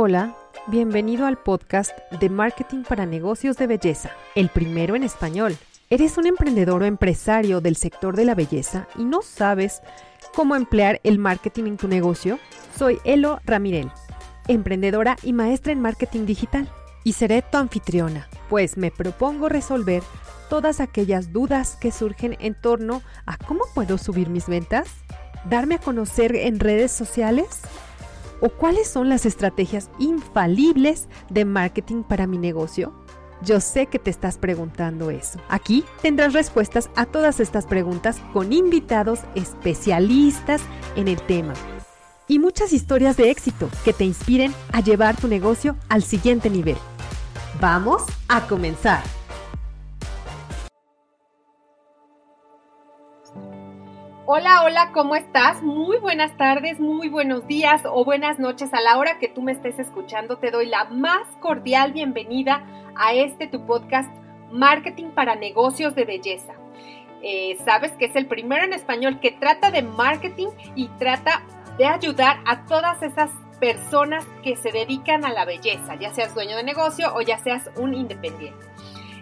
[0.00, 0.36] Hola,
[0.68, 5.56] bienvenido al podcast de Marketing para Negocios de Belleza, el primero en español.
[5.90, 9.82] ¿Eres un emprendedor o empresario del sector de la belleza y no sabes
[10.36, 12.38] cómo emplear el marketing en tu negocio?
[12.76, 13.90] Soy Elo Ramirel,
[14.46, 16.70] emprendedora y maestra en marketing digital,
[17.02, 20.04] y seré tu anfitriona, pues me propongo resolver
[20.48, 24.90] todas aquellas dudas que surgen en torno a cómo puedo subir mis ventas,
[25.50, 27.62] darme a conocer en redes sociales,
[28.40, 32.92] ¿O cuáles son las estrategias infalibles de marketing para mi negocio?
[33.42, 35.38] Yo sé que te estás preguntando eso.
[35.48, 40.60] Aquí tendrás respuestas a todas estas preguntas con invitados especialistas
[40.96, 41.54] en el tema
[42.28, 46.76] y muchas historias de éxito que te inspiren a llevar tu negocio al siguiente nivel.
[47.60, 49.17] Vamos a comenzar.
[54.30, 55.62] Hola, hola, ¿cómo estás?
[55.62, 59.52] Muy buenas tardes, muy buenos días o buenas noches a la hora que tú me
[59.52, 60.36] estés escuchando.
[60.36, 62.62] Te doy la más cordial bienvenida
[62.94, 64.10] a este tu podcast
[64.52, 66.52] Marketing para Negocios de Belleza.
[67.22, 71.40] Eh, Sabes que es el primero en español que trata de marketing y trata
[71.78, 76.58] de ayudar a todas esas personas que se dedican a la belleza, ya seas dueño
[76.58, 78.66] de negocio o ya seas un independiente.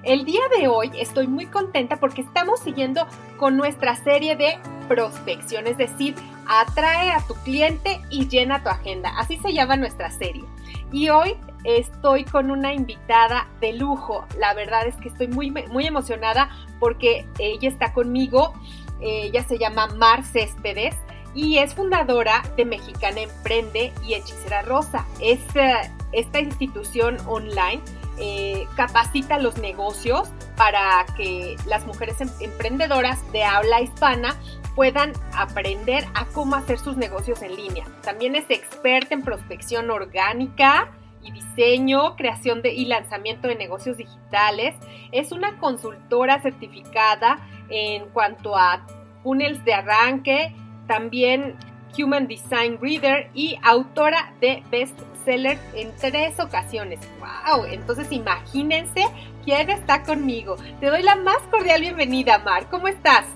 [0.02, 4.58] El día de hoy estoy muy contenta porque estamos siguiendo con nuestra serie de
[4.88, 6.14] prospección, es decir,
[6.46, 9.12] atrae a tu cliente y llena tu agenda.
[9.18, 10.44] Así se llama nuestra serie.
[10.92, 14.26] Y hoy estoy con una invitada de lujo.
[14.38, 18.54] La verdad es que estoy muy, muy emocionada porque ella está conmigo.
[19.00, 20.94] Ella se llama Mar Céspedes
[21.34, 25.04] y es fundadora de Mexicana Emprende y Hechicera Rosa.
[25.20, 27.82] Es eh, esta institución online
[28.18, 34.36] eh, capacita los negocios para que las mujeres em, emprendedoras de habla hispana
[34.74, 37.86] puedan aprender a cómo hacer sus negocios en línea.
[38.02, 40.92] También es experta en prospección orgánica
[41.22, 44.74] y diseño, creación y lanzamiento de negocios digitales.
[45.12, 47.38] Es una consultora certificada
[47.68, 48.86] en cuanto a
[49.22, 50.54] funnels de arranque,
[50.86, 51.56] también
[51.98, 54.98] Human Design Reader y autora de Best
[55.28, 57.00] En tres ocasiones.
[57.18, 57.64] ¡Wow!
[57.64, 59.06] Entonces imagínense
[59.44, 60.54] quién está conmigo.
[60.78, 62.68] Te doy la más cordial bienvenida, Mar.
[62.70, 63.26] ¿Cómo estás?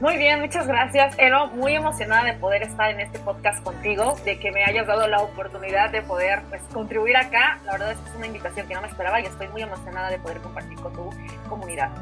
[0.00, 1.46] Muy bien, muchas gracias, Ero.
[1.54, 5.20] Muy emocionada de poder estar en este podcast contigo, de que me hayas dado la
[5.20, 7.60] oportunidad de poder pues, contribuir acá.
[7.66, 10.10] La verdad es que es una invitación que no me esperaba y estoy muy emocionada
[10.10, 11.10] de poder compartir con tu
[11.48, 11.92] comunidad.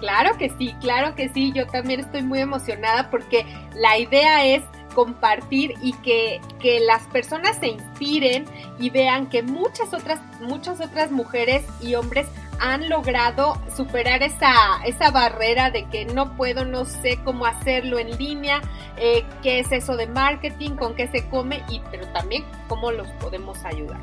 [0.00, 1.52] Claro que sí, claro que sí.
[1.54, 3.46] Yo también estoy muy emocionada porque
[3.76, 8.46] la idea es compartir y que, que, las personas se inspiren
[8.78, 12.26] y vean que muchas otras, muchas otras mujeres y hombres
[12.60, 18.16] han logrado superar esa, esa barrera de que no puedo, no sé cómo hacerlo en
[18.16, 18.62] línea,
[18.96, 23.08] eh, qué es eso de marketing, con qué se come, y, pero también cómo los
[23.20, 24.00] podemos ayudar.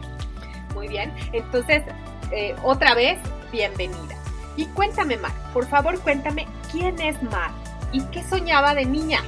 [0.74, 1.84] Muy bien, entonces,
[2.32, 3.20] eh, otra vez,
[3.52, 4.16] bienvenida.
[4.58, 7.52] Y cuéntame, Mar, por favor, cuéntame quién es Mar
[7.92, 9.22] y qué soñaba de niña.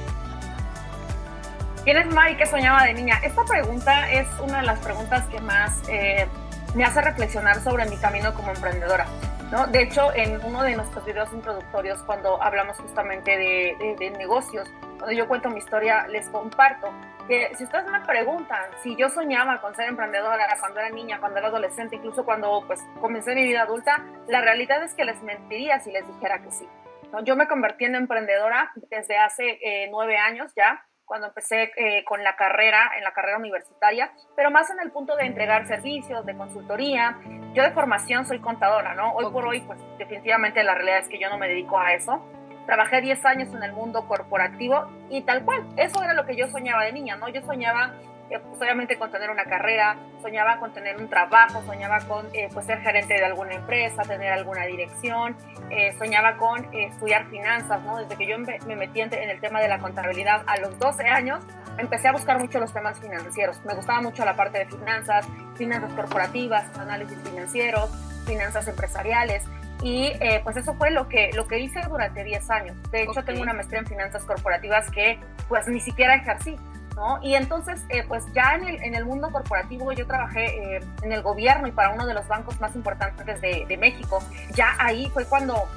[1.84, 3.20] ¿Quién es Mar y qué soñaba de niña?
[3.22, 6.26] Esta pregunta es una de las preguntas que más eh,
[6.74, 9.04] me hace reflexionar sobre mi camino como emprendedora.
[9.52, 9.66] ¿no?
[9.66, 15.12] De hecho, en uno de nuestros videos introductorios, cuando hablamos justamente de, de, negocios, cuando
[15.12, 16.90] yo cuento mi historia, les comparto
[17.28, 21.38] que si ustedes me preguntan si yo soñaba con ser emprendedora cuando era niña, cuando
[21.38, 25.80] era adolescente, incluso cuando pues, comencé mi vida adulta, la realidad es que les mentiría
[25.80, 26.66] si les dijera que sí.
[27.12, 27.22] ¿no?
[27.22, 32.22] Yo me convertí en emprendedora desde hace eh, nueve años ya cuando empecé eh, con
[32.22, 36.36] la carrera, en la carrera universitaria, pero más en el punto de entregar servicios, de
[36.36, 37.18] consultoría.
[37.52, 39.12] Yo de formación soy contadora, ¿no?
[39.12, 42.24] Hoy por hoy, pues definitivamente la realidad es que yo no me dedico a eso.
[42.66, 46.48] Trabajé 10 años en el mundo corporativo y tal cual, eso era lo que yo
[46.48, 47.28] soñaba de niña, ¿no?
[47.28, 47.92] Yo soñaba
[48.30, 52.48] eh, pues, obviamente con tener una carrera, soñaba con tener un trabajo, soñaba con eh,
[52.52, 55.36] pues ser gerente de alguna empresa, tener alguna dirección,
[55.70, 57.98] eh, soñaba con estudiar finanzas, ¿no?
[57.98, 61.44] Desde que yo me metí en el tema de la contabilidad a los 12 años,
[61.76, 63.62] empecé a buscar mucho los temas financieros.
[63.64, 65.26] Me gustaba mucho la parte de finanzas,
[65.56, 67.90] finanzas corporativas, análisis financieros,
[68.26, 69.44] finanzas empresariales.
[69.82, 70.12] Y
[70.44, 72.76] pues eso fue lo que, lo que hice durante 10 años.
[72.90, 75.18] De hecho, tengo una maestría en finanzas corporativas que
[75.48, 76.56] pues ni siquiera ejercí.
[76.94, 77.18] ¿No?
[77.22, 81.12] Y entonces, eh, pues ya en el, en el, mundo corporativo yo trabajé eh, en
[81.12, 84.22] el gobierno y para uno de los bancos más importantes de, de, México.
[84.54, 85.68] Ya ahí fue cuando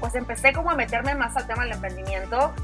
[0.00, 2.54] pues empecé como a meterme más al tema del emprendimiento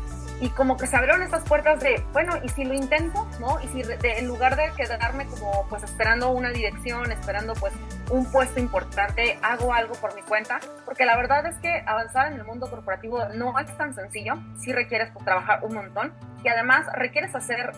[0.41, 3.27] y como que se abrieron esas puertas de, bueno, ¿y si lo intento?
[3.41, 3.59] ¿No?
[3.63, 7.73] Y si en lugar de quedarme como pues esperando una dirección, esperando pues
[8.11, 12.39] un puesto importante, hago algo por mi cuenta, porque la verdad es que avanzar en
[12.39, 16.13] el mundo corporativo no es tan sencillo, sí requieres pues, trabajar un montón
[16.45, 17.73] y además requieres hacer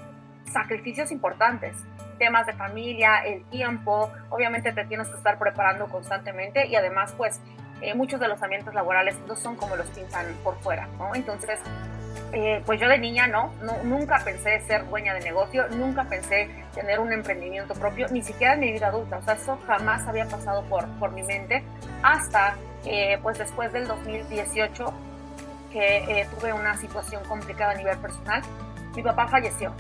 [0.53, 1.77] sacrificios importantes.
[2.19, 7.41] temas de familia, el tiempo, obviamente te tienes que estar preparando constantemente y además pues
[7.81, 11.15] eh, muchos de los ambientes laborales no son como los pintan por fuera, ¿no?
[11.15, 11.59] Entonces,
[12.33, 13.53] eh, pues yo de niña no,
[13.85, 18.61] nunca pensé ser dueña de negocio, nunca pensé tener un emprendimiento propio, ni siquiera en
[18.61, 21.63] mi vida adulta, o sea, eso jamás había pasado por, por mi mente
[22.03, 24.93] hasta eh, pues después del 2018
[25.73, 28.43] que tuve una situación complicada a nivel personal,
[28.97, 29.75] mi papá falleció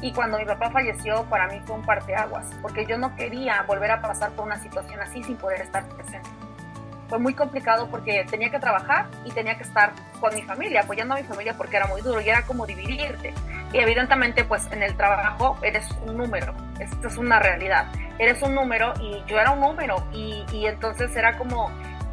[0.00, 3.90] y cuando mi papá falleció, para mí fue un parteaguas, porque yo no quería volver
[3.90, 6.28] a pasar por una situación así sin poder estar presente.
[7.08, 11.14] Fue muy complicado porque tenía que trabajar y tenía que estar con mi familia, apoyando
[11.14, 13.32] a mi familia porque era muy duro y era como dividirte.
[13.72, 17.86] Y evidentemente, pues en el trabajo eres un número, esto es una realidad.
[18.18, 21.70] Eres un número y yo era un número y, y entonces era como,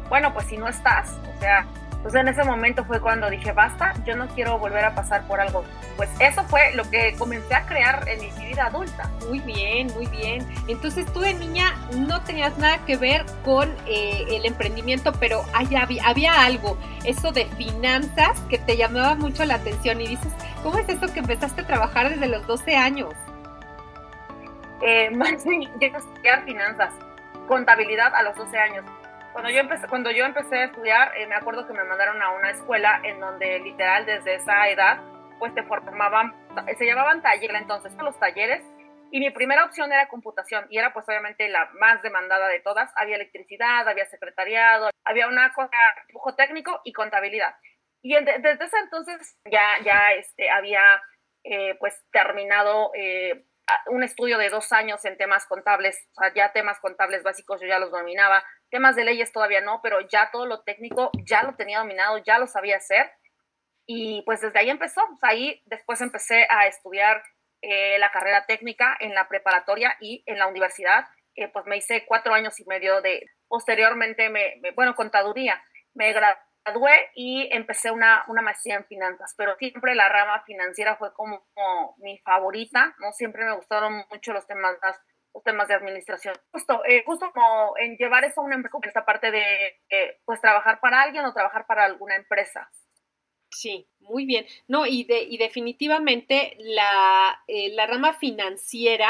[0.08, 1.66] bueno, pues si no estás, o sea,
[2.04, 5.40] entonces en ese momento fue cuando dije, basta, yo no quiero volver a pasar por
[5.40, 5.64] algo.
[5.96, 9.08] Pues eso fue lo que comencé a crear en mi vida adulta.
[9.26, 10.46] Muy bien, muy bien.
[10.68, 15.88] Entonces tú de niña no tenías nada que ver con eh, el emprendimiento, pero había,
[16.04, 20.88] había algo, eso de finanzas que te llamaba mucho la atención y dices, ¿cómo es
[20.90, 23.14] eso que empezaste a trabajar desde los 12 años?
[24.82, 26.92] Eh, más bien, estudiar finanzas,
[27.48, 28.84] contabilidad a los 12 años
[29.34, 32.30] cuando yo empecé, cuando yo empecé a estudiar, eh, me acuerdo que me mandaron a
[32.30, 35.02] una escuela en donde literal desde esa edad,
[35.40, 36.32] pues te formaban,
[36.78, 38.64] se llamaban talleres entonces, los talleres,
[39.10, 42.92] y mi primera opción era computación, y era pues obviamente la más demandada de todas.
[42.94, 45.70] Había electricidad, había secretariado, había una cosa,
[46.06, 47.56] dibujo técnico y contabilidad.
[48.02, 51.02] Y desde ese entonces ya, ya este, había
[51.42, 53.44] eh, pues terminado eh,
[53.86, 57.66] un estudio de dos años en temas contables, o sea, ya temas contables básicos yo
[57.66, 61.54] ya los dominaba, temas de leyes todavía no, pero ya todo lo técnico ya lo
[61.54, 63.08] tenía dominado, ya lo sabía hacer.
[63.86, 67.22] Y pues desde ahí empezó, o sea, ahí después empecé a estudiar
[67.62, 71.04] eh, la carrera técnica en la preparatoria y en la universidad,
[71.36, 75.62] eh, pues me hice cuatro años y medio de, posteriormente, me, bueno, contaduría,
[75.94, 81.14] me gradué y empecé una, una, maestría en finanzas, pero siempre la rama financiera fue
[81.14, 81.46] como,
[81.98, 83.12] mi favorita, ¿no?
[83.12, 84.76] Siempre me gustaron mucho los temas,
[85.42, 86.34] temas de administración.
[86.52, 89.42] Justo, eh, justo como en llevar eso a una empresa, esta parte de,
[89.90, 92.70] eh, pues, trabajar para alguien o trabajar para alguna empresa.
[93.50, 94.46] Sí, muy bien.
[94.66, 99.08] No, y, de, y definitivamente la, eh, la rama financiera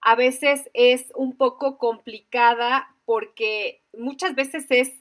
[0.00, 4.92] a veces es un poco complicada porque muchas veces es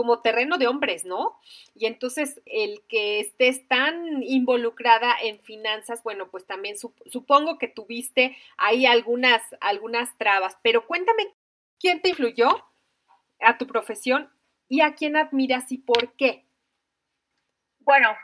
[0.00, 1.38] como terreno de hombres, ¿no?
[1.74, 8.34] Y entonces el que estés tan involucrada en finanzas, bueno, pues también supongo que tuviste
[8.56, 11.34] ahí algunas, algunas trabas, pero cuéntame,
[11.78, 12.48] ¿quién te influyó
[13.40, 14.30] a tu profesión
[14.68, 16.46] y a quién admiras y por qué?
[17.80, 18.16] Bueno,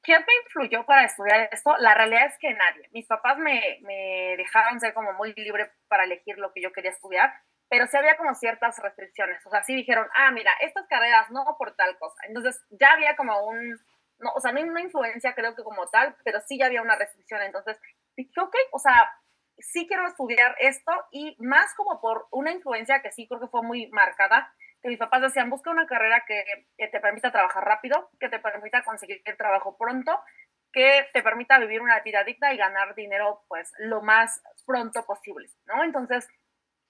[0.00, 1.76] ¿quién me influyó para estudiar esto?
[1.80, 2.88] La realidad es que nadie.
[2.92, 6.92] Mis papás me, me dejaron ser como muy libre para elegir lo que yo quería
[6.92, 7.30] estudiar
[7.68, 11.44] pero sí había como ciertas restricciones, o sea, sí dijeron, ah, mira, estas carreras no
[11.58, 12.16] por tal cosa.
[12.28, 13.78] Entonces ya había como un,
[14.18, 16.96] no, o sea, no una influencia creo que como tal, pero sí ya había una
[16.96, 17.42] restricción.
[17.42, 17.78] Entonces
[18.16, 19.10] dije, ok, o sea,
[19.58, 23.62] sí quiero estudiar esto y más como por una influencia que sí creo que fue
[23.62, 24.52] muy marcada,
[24.82, 26.44] que mis papás decían, busca una carrera que,
[26.76, 30.20] que te permita trabajar rápido, que te permita conseguir el trabajo pronto,
[30.72, 35.48] que te permita vivir una vida digna y ganar dinero pues lo más pronto posible,
[35.64, 35.82] ¿no?
[35.82, 36.28] Entonces,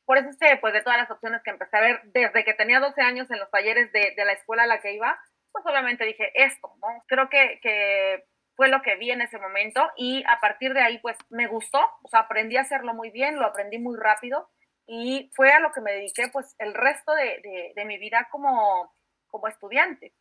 [0.07, 2.55] por eso es que, pues, de todas las opciones que empecé a ver desde que
[2.55, 5.19] tenía 12 años en los talleres de, la escuela a la que iba,
[5.51, 6.89] pues obviamente dije esto, ¿no?
[7.09, 11.19] Creo que, fue lo que vi en ese momento y a partir de ahí, pues,
[11.29, 14.49] me gustó, o sea, aprendí a hacerlo muy bien, lo aprendí muy rápido
[14.87, 18.95] y fue a lo que me dediqué, pues, el resto de, mi vida como,
[19.49, 20.15] estudiante,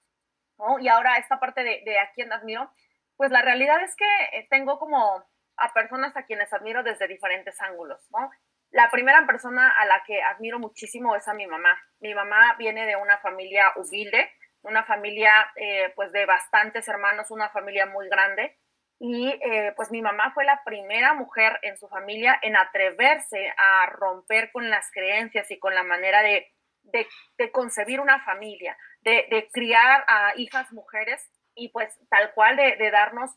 [0.58, 0.80] ¿no?
[0.80, 2.70] Y ahora esta parte de, a quién admiro,
[3.16, 5.24] pues la realidad es que eh, tengo como
[5.56, 8.30] a personas a quienes admiro desde diferentes ángulos, ¿no?
[8.76, 11.82] La primera persona a la que admiro muchísimo es a mi mamá.
[12.02, 14.30] Mi mamá viene de una familia humilde,
[14.64, 18.58] una familia eh, pues de bastantes hermanos, una familia muy grande.
[19.00, 23.86] Y eh, pues mi mamá fue la primera mujer en su familia en atreverse a
[23.86, 26.46] romper con las creencias y con la manera de,
[26.84, 32.76] de, concebir una familia, de, de, criar a hijas mujeres y pues tal cual de,
[32.76, 33.32] de darnos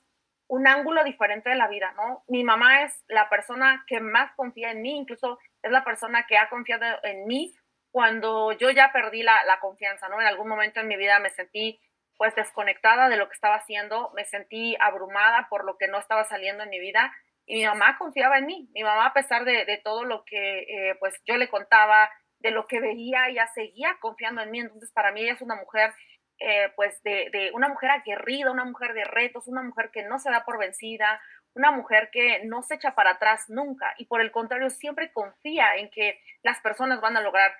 [0.48, 2.24] un ángulo diferente de la vida, ¿no?
[2.26, 6.38] Mi mamá es la persona que más confía en mí, incluso es la persona que
[6.38, 7.54] ha confiado en mí
[7.90, 10.20] cuando yo ya perdí la, confianza, ¿no?
[10.20, 11.80] En algún momento en mi vida me sentí
[12.16, 16.24] pues desconectada de lo que estaba haciendo, me sentí abrumada por lo que no estaba
[16.24, 17.12] saliendo en mi vida
[17.46, 18.68] y mi mamá confiaba en mí.
[18.74, 22.66] Mi mamá, a pesar de, todo lo que eh, pues yo le contaba, de lo
[22.66, 24.60] que veía, ella seguía confiando en mí.
[24.60, 25.92] Entonces, para mí ella es una mujer
[26.40, 30.30] eh, pues de, una mujer aguerrida, una mujer de retos, una mujer que no se
[30.30, 31.20] da por vencida,
[31.54, 35.76] una mujer que no se echa para atrás nunca y por el contrario siempre confía
[35.76, 37.52] en que las personas van a lograr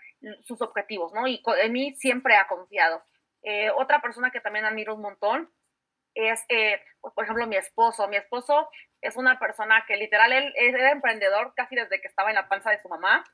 [0.45, 1.27] sus objetivos, ¿no?
[1.27, 3.03] Y en mí siempre ha confiado.
[3.43, 5.51] Eh, otra persona que también admiro un montón
[6.15, 8.09] es, eh, pues, por ejemplo, mi esposo.
[8.09, 8.69] Mi esposo
[9.01, 12.71] es una persona que literal, él era emprendedor casi desde que estaba en la panza
[12.71, 13.25] de su mamá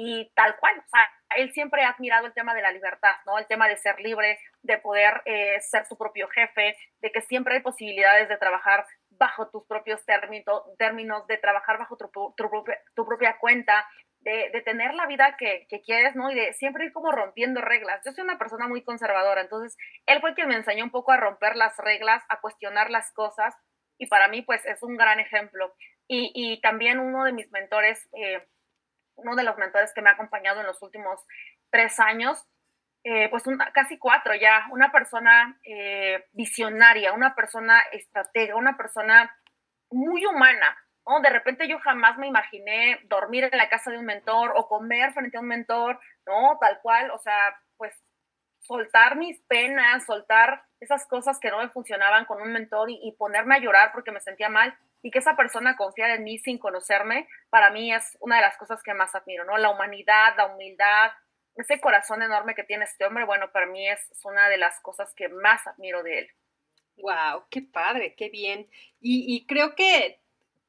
[0.00, 3.36] y tal cual, o sea, él siempre ha admirado el tema de la libertad, ¿no?
[3.36, 7.54] El tema de ser libre, de poder eh, ser tu propio jefe, de que siempre
[7.54, 12.12] hay posibilidades de trabajar bajo tus propios términos, términos de trabajar bajo tu,
[12.94, 13.88] propia, cuenta,
[14.20, 16.30] de, tener la vida que, quieres, ¿no?
[16.30, 18.00] Y de siempre ir como rompiendo reglas.
[18.06, 19.76] Yo soy una persona muy conservadora, entonces
[20.06, 23.52] él fue quien me enseñó un poco a romper las reglas, a cuestionar las cosas,
[23.98, 25.74] y para mí, pues, es un gran ejemplo.
[26.06, 28.46] Y, y también uno de mis mentores, eh,
[29.18, 31.20] uno de los mentores que me ha acompañado en los últimos
[31.70, 32.46] tres años,
[33.04, 39.34] eh, pues casi cuatro ya, una persona eh, visionaria, una persona estratega, una persona
[39.90, 40.76] muy humana.
[41.06, 41.20] ¿no?
[41.20, 45.12] De repente yo jamás me imaginé dormir en la casa de un mentor o comer
[45.12, 46.58] frente a un mentor, ¿no?
[46.60, 47.94] Tal cual, o sea, pues
[48.60, 53.12] soltar mis penas, soltar esas cosas que no me funcionaban con un mentor y, y
[53.12, 56.58] ponerme a llorar porque me sentía mal, y que esa persona confiara en mí sin
[56.58, 59.56] conocerme, para mí es una de las cosas que más admiro, ¿no?
[59.56, 61.12] La humanidad, la humildad,
[61.58, 65.12] ese corazón enorme que tiene este hombre, bueno, para mí es, una de las cosas
[65.14, 66.28] que más admiro de él.
[66.96, 68.68] Wow, qué padre, qué bien.
[69.00, 70.20] Y, creo que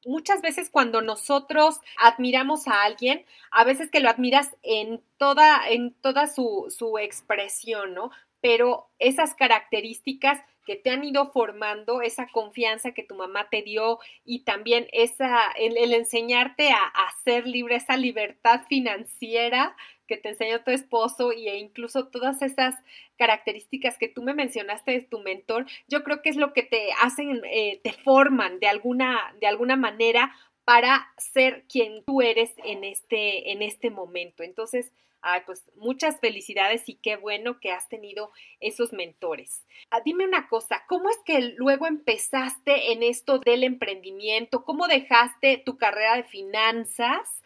[0.05, 5.93] muchas veces cuando nosotros admiramos a alguien, a veces que lo admiras en toda, en
[5.93, 8.11] toda su, su expresión, ¿no?
[8.41, 13.97] Pero esas características que te han ido formando, esa confianza que tu mamá te dio
[14.23, 20.63] y también esa, el, enseñarte a, a, ser libre, esa libertad financiera que te enseñó
[20.63, 22.75] tu esposo e incluso todas esas
[23.17, 26.89] características que tú me mencionaste de tu mentor, yo creo que es lo que te
[27.01, 30.35] hacen, eh, te forman de alguna, de alguna manera
[30.65, 34.43] para ser quien tú eres en este, en este momento.
[34.43, 39.65] Entonces, Ay, pues muchas felicidades y qué bueno que has tenido esos mentores.
[39.91, 44.63] Ah, dime una cosa, ¿cómo es que luego empezaste en esto del emprendimiento?
[44.63, 47.43] ¿Cómo dejaste tu carrera de finanzas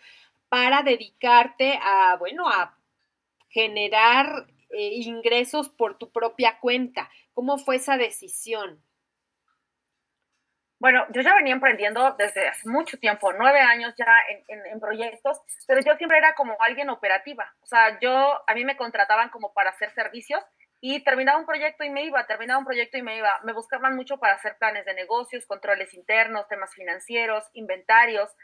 [0.49, 2.77] para dedicarte a, bueno, a
[3.49, 7.09] generar eh, ingresos por tu propia cuenta?
[7.33, 8.83] ¿Cómo fue esa decisión?
[10.83, 15.79] Bueno, yo ya venía emprendiendo desde hace mucho tiempo, nueve años ya en, proyectos, pero
[15.79, 17.55] yo siempre era como alguien operativa.
[17.61, 20.43] O sea, yo, a mí me contrataban como para hacer servicios
[20.81, 23.39] y terminaba un proyecto y me iba, terminaba un proyecto y me iba.
[23.45, 28.35] Me buscaban mucho para hacer planes de negocios, controles internos, temas financieros, inventarios,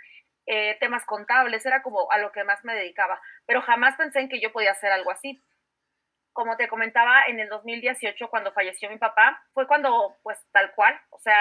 [0.45, 4.29] eh, temas contables, era como a lo que más me dedicaba, pero jamás pensé en
[4.29, 5.43] que yo podía hacer algo así
[6.31, 10.97] como te comentaba, en el 2018, cuando falleció mi papá, fue cuando, pues tal cual,
[11.09, 11.35] o sea,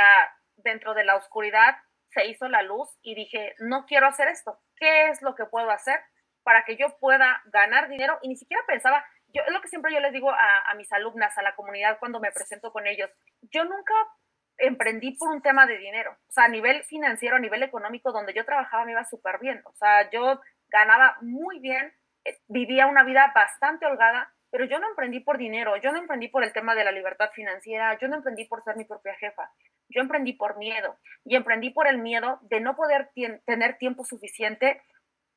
[0.59, 1.77] dentro de la oscuridad
[2.11, 4.59] se hizo la luz y dije, no quiero hacer esto.
[4.77, 6.01] ¿Qué es lo que puedo hacer
[6.43, 8.19] para que yo pueda ganar dinero?
[8.23, 11.37] Y ni siquiera pensaba, yo es lo que siempre yo les digo a, mis alumnas,
[11.37, 13.11] a la comunidad cuando me presento con ellos,
[13.43, 13.95] yo nunca
[14.57, 18.35] emprendí por un tema de dinero, o sea, a nivel financiero, a nivel económico, donde
[18.35, 21.93] yo trabajaba me iba súper bien, o sea, yo ganaba muy bien,
[22.25, 26.29] eh, vivía una vida bastante holgada, pero yo no emprendí por dinero, yo no emprendí
[26.29, 29.49] por el tema de la libertad financiera, yo no emprendí por ser mi propia jefa,
[29.89, 33.11] yo emprendí por miedo y emprendí por el miedo de no poder
[33.47, 34.83] tener tiempo suficiente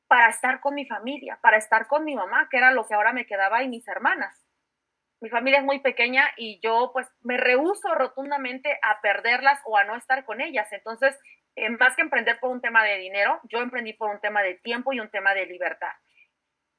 [0.07, 3.13] para estar con mi familia, para estar con mi mamá, que era lo que ahora
[3.13, 4.37] me quedaba y mis hermanas.
[5.21, 9.83] Mi familia es muy pequeña y yo pues me rehuso rotundamente a perderlas o a
[9.83, 10.67] no estar con ellas.
[10.71, 11.17] Entonces,
[11.55, 14.55] eh, más que emprender por un tema de dinero, yo emprendí por un tema de
[14.55, 15.91] tiempo y un tema de libertad.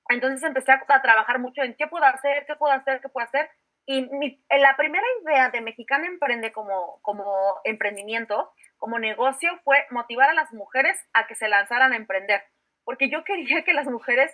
[0.09, 3.51] Entonces empecé a, trabajar mucho en qué puedo hacer, qué puedo hacer, qué puedo hacer.
[3.85, 4.09] Y
[4.51, 10.53] la primera idea de Mexicana Emprende como, como emprendimiento, como negocio, fue motivar a las
[10.53, 12.43] mujeres a que se lanzaran a emprender.
[12.85, 14.33] Porque yo quería que las mujeres,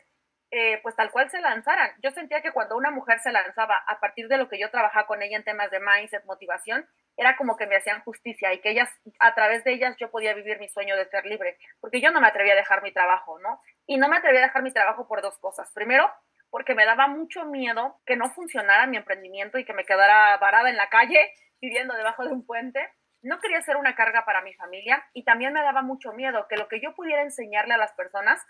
[0.51, 1.91] eh, pues tal cual se lanzaran.
[2.03, 5.07] Yo sentía que cuando una mujer se lanzaba, a partir de lo que yo trabajaba
[5.07, 6.87] con ella en temas de mindset, motivación,
[7.17, 10.35] era como que me hacían justicia y que ellas, a través de ellas, yo podía
[10.35, 11.59] vivir mi sueño de ser libre.
[11.81, 13.61] Porque yo no me atrevía a dejar mi trabajo, ¿no?
[13.87, 15.71] Y no me atreví a dejar mi trabajo por dos cosas.
[15.73, 16.11] Primero,
[16.51, 20.71] porque me daba mucho miedo que no funcionara mi emprendimiento y que me quedara varada
[20.71, 22.81] en la calle viviendo debajo de un puente.
[23.23, 26.57] No quería ser una carga para mi familia y también me daba mucho miedo que
[26.57, 28.41] lo que yo pudiera enseñarle a las personas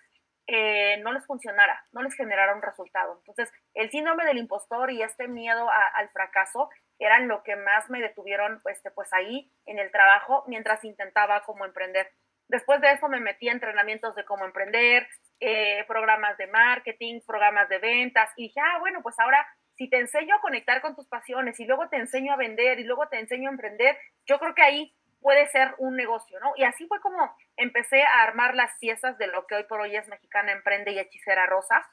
[0.51, 3.19] eh, no les funcionara, no les generara un resultado.
[3.19, 8.01] Entonces, el síndrome del impostor y este miedo al fracaso eran lo que más me
[8.01, 12.11] detuvieron pues, pues ahí en el trabajo mientras intentaba como emprender.
[12.49, 15.07] Después de eso me metí a entrenamientos de cómo emprender,
[15.41, 19.99] eh, programas de marketing, programas de ventas y dije, ah, bueno, pues ahora si te
[19.99, 23.21] enseño a conectar con tus pasiones y luego te enseño a vender y luego te
[23.21, 26.53] enseño a emprender, yo creo que ahí puede ser un negocio, ¿no?
[26.57, 29.95] Y así fue como empecé a armar las piezas de lo que hoy por hoy
[29.95, 31.89] es Mexicana Emprende y Hechicera Rosa.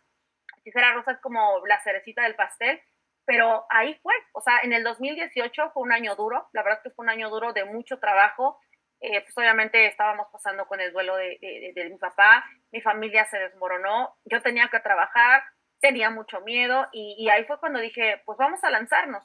[0.58, 2.82] Hechicera Rosa es como la cerecita del pastel,
[3.26, 6.92] pero ahí fue, o sea, en el 2018 fue un año duro, la verdad que
[6.92, 8.60] fue un año duro de mucho trabajo,
[9.02, 14.16] eh, pues obviamente estábamos pasando con el duelo de, mi papá, mi familia se desmoronó,
[14.26, 15.44] yo tenía que trabajar,
[15.80, 19.24] tenía mucho miedo y, ahí fue cuando dije, pues vamos a lanzarnos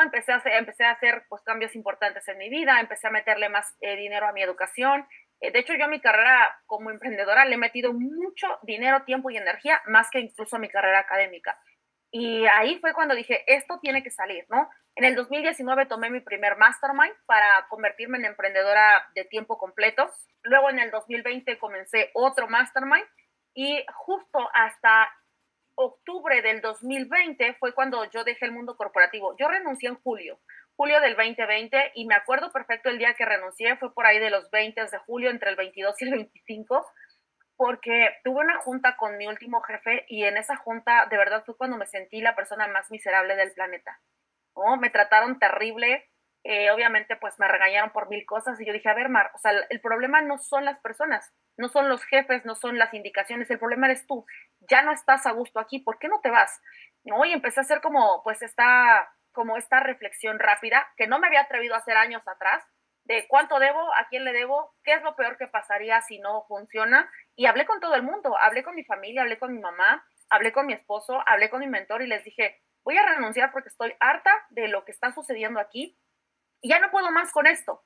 [0.00, 3.48] empecé, a hacer, empecé a hacer pues, cambios importantes en mi vida, empecé a meterle
[3.48, 5.06] más eh, dinero a mi educación.
[5.40, 9.30] Eh, de hecho, yo a mi carrera como emprendedora le he metido mucho dinero, tiempo
[9.30, 11.58] y energía, más que incluso a mi carrera académica.
[12.14, 14.68] Y ahí fue cuando dije, esto tiene que salir, ¿no?
[14.94, 20.10] En el 2019 tomé mi primer mastermind para convertirme en emprendedora de tiempo completo.
[20.42, 23.06] Luego en el 2020 comencé otro mastermind
[23.54, 25.10] y justo hasta
[25.74, 29.34] octubre del 2020 fue cuando yo dejé el mundo corporativo.
[29.38, 30.38] Yo renuncié en julio,
[30.76, 34.30] julio del 2020, y me acuerdo perfecto el día que renuncié, fue por ahí de
[34.30, 36.86] los 20 de julio, entre el 22 y el 25,
[37.62, 41.56] porque tuve una junta con mi último jefe y en esa junta de verdad fue
[41.56, 44.00] cuando me sentí la persona más miserable del planeta.
[44.56, 44.78] ¿no?
[44.78, 46.10] Me trataron terrible,
[46.42, 49.38] eh, obviamente pues me regañaron por mil cosas y yo dije, a ver, Mar, o
[49.38, 53.48] sea, el problema no son las personas, no son los jefes, no son las indicaciones,
[53.48, 54.26] el problema eres tú,
[54.68, 56.60] ya no estás a gusto aquí, ¿por qué no te vas?
[57.04, 57.24] ¿No?
[57.24, 61.42] Y empecé a hacer como pues esta, como esta reflexión rápida que no me había
[61.42, 62.64] atrevido a hacer años atrás,
[63.04, 66.44] de cuánto debo, a quién le debo, qué es lo peor que pasaría si no
[66.48, 67.10] funciona.
[67.36, 70.52] Y hablé con todo el mundo, hablé con mi familia, hablé con mi mamá, hablé
[70.52, 73.94] con mi esposo, hablé con mi mentor y les dije, voy a renunciar porque estoy
[74.00, 75.98] harta de lo que está sucediendo aquí
[76.64, 77.82] y ya no puedo más con esto.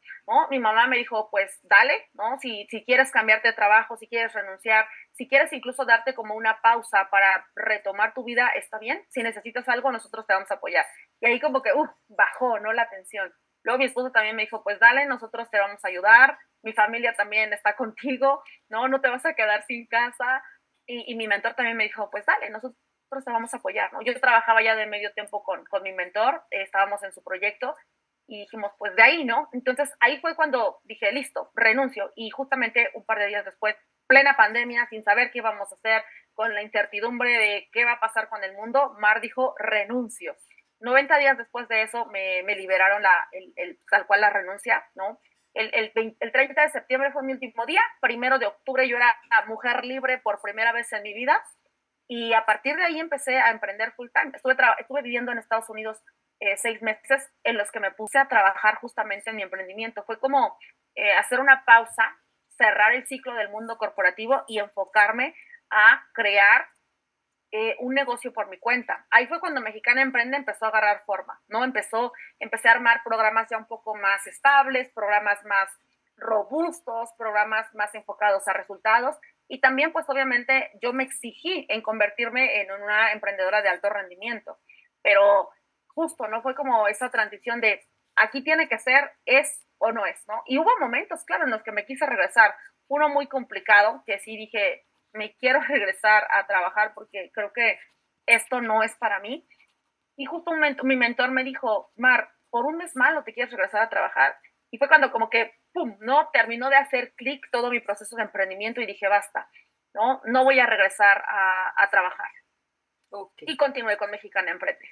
[0.51, 2.39] Mi mamá me dijo, pues dale, ¿no?
[2.41, 6.61] Si, si quieres cambiarte de trabajo, si quieres renunciar, si quieres incluso darte como una
[6.61, 9.03] pausa para retomar tu vida, está bien.
[9.09, 10.85] Si necesitas algo, nosotros te vamos a apoyar.
[11.21, 12.75] Y ahí como que, uff, bajó, ¿no?
[12.75, 13.33] La tensión.
[13.67, 17.15] Luego mi esposo también me dijo, pues dale, nosotros te vamos a ayudar, mi familia
[17.15, 18.87] también está contigo, ¿no?
[18.87, 20.41] No te vas a quedar sin casa.
[20.87, 22.79] Y, y mi mentor también me dijo, pues dale, nosotros
[23.25, 24.03] te vamos a apoyar, ¿no?
[24.03, 27.75] Yo trabajaba ya de medio tiempo con, con mi mentor, eh, estábamos en su proyecto
[28.29, 29.49] y dijimos, pues de ahí, ¿no?
[29.53, 32.13] Entonces ahí fue cuando dije, listo, renuncio.
[32.15, 33.75] Y justamente un par de días después,
[34.07, 38.01] plena pandemia, sin saber qué íbamos a hacer, con la incertidumbre de qué va a
[38.01, 40.37] pasar con el mundo, Mar dijo, renuncio.
[40.81, 44.85] 90 días después de eso me, me liberaron la, el, el, tal cual la renuncia,
[44.95, 45.21] ¿no?
[45.55, 49.17] El, el, el, 30 de septiembre fue mi último día, primero de octubre yo era
[49.47, 51.43] mujer libre por primera vez en mi vida
[52.09, 54.33] y a partir de ahí empecé a emprender full time.
[54.35, 56.03] Estuve, estuve viviendo en Estados Unidos
[56.41, 60.05] eh, seis meses en los que me puse a trabajar justamente en mi emprendimiento.
[60.05, 60.57] Fue como
[60.95, 62.17] eh, hacer una pausa,
[62.57, 65.35] cerrar el ciclo del mundo corporativo y enfocarme
[65.71, 66.69] a crear
[67.53, 69.07] eh, un negocio por mi cuenta.
[69.11, 71.65] Ahí fue cuando Mexicana Emprende empezó a agarrar forma, ¿no?
[71.65, 75.71] Empezó, empecé a armar programas ya un poco más estables, programas más
[76.17, 79.17] robustos, programas más enfocados a resultados
[79.49, 84.59] y también pues obviamente yo me exigí en convertirme en una emprendedora de alto rendimiento,
[85.03, 85.51] pero
[85.89, 86.43] justo, ¿no?
[86.43, 87.81] Fue como esa transición de
[88.17, 90.43] aquí tiene que ser, es o no es, ¿no?
[90.47, 92.55] Y hubo momentos, claro, en los que me quise regresar.
[92.89, 94.86] Uno muy complicado, que sí dije,
[95.17, 97.79] me quiero regresar a trabajar porque creo que
[98.27, 99.47] esto no es para mí.
[100.17, 103.83] Y justo un mi mentor me dijo, Mar, por un mes malo te quieres regresar
[103.83, 104.37] a trabajar.
[104.71, 106.31] Y fue cuando como que, ¡pum!, ¿no?
[106.33, 109.49] Terminó de hacer clic todo mi proceso de emprendimiento y dije, basta,
[109.95, 110.23] ¿no?
[110.25, 112.31] No voy a regresar a, a trabajar.
[113.41, 114.89] Y continué con Mexicana Emprende.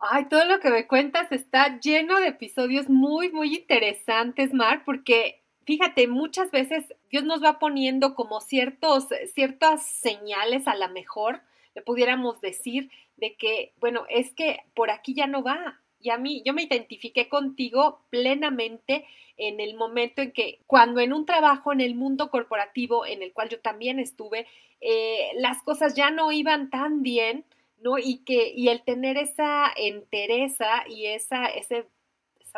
[0.00, 5.44] Ay, todo lo que me cuentas está lleno de episodios muy, muy interesantes, Mar, porque
[5.68, 11.42] fíjate, muchas veces Dios nos va poniendo como ciertos, ciertas señales a la mejor,
[11.74, 15.78] le pudiéramos decir, de que, bueno, es que por aquí ya no va.
[16.00, 19.04] Y a mí, yo me identifiqué contigo plenamente
[19.36, 23.34] en el momento en que, cuando en un trabajo en el mundo corporativo, en el
[23.34, 24.46] cual yo también estuve,
[24.80, 27.44] eh, las cosas ya no iban tan bien,
[27.82, 27.98] ¿no?
[27.98, 31.84] Y que, y el tener esa entereza y esa, esa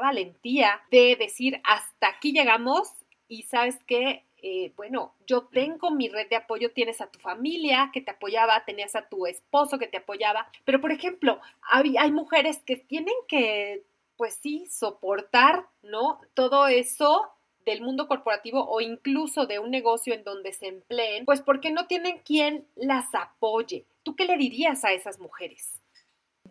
[0.00, 2.99] valentía de decir, hasta aquí llegamos
[3.30, 7.90] y sabes que, eh, bueno, yo tengo mi red de apoyo, tienes a tu familia
[7.92, 12.10] que te apoyaba, tenías a tu esposo que te apoyaba, pero por ejemplo, hay, hay
[12.10, 13.84] mujeres que tienen que,
[14.16, 16.20] pues sí, soportar, ¿no?
[16.34, 17.30] Todo eso
[17.64, 21.86] del mundo corporativo o incluso de un negocio en donde se empleen, pues porque no
[21.86, 23.86] tienen quien las apoye.
[24.02, 25.80] ¿Tú qué le dirías a esas mujeres?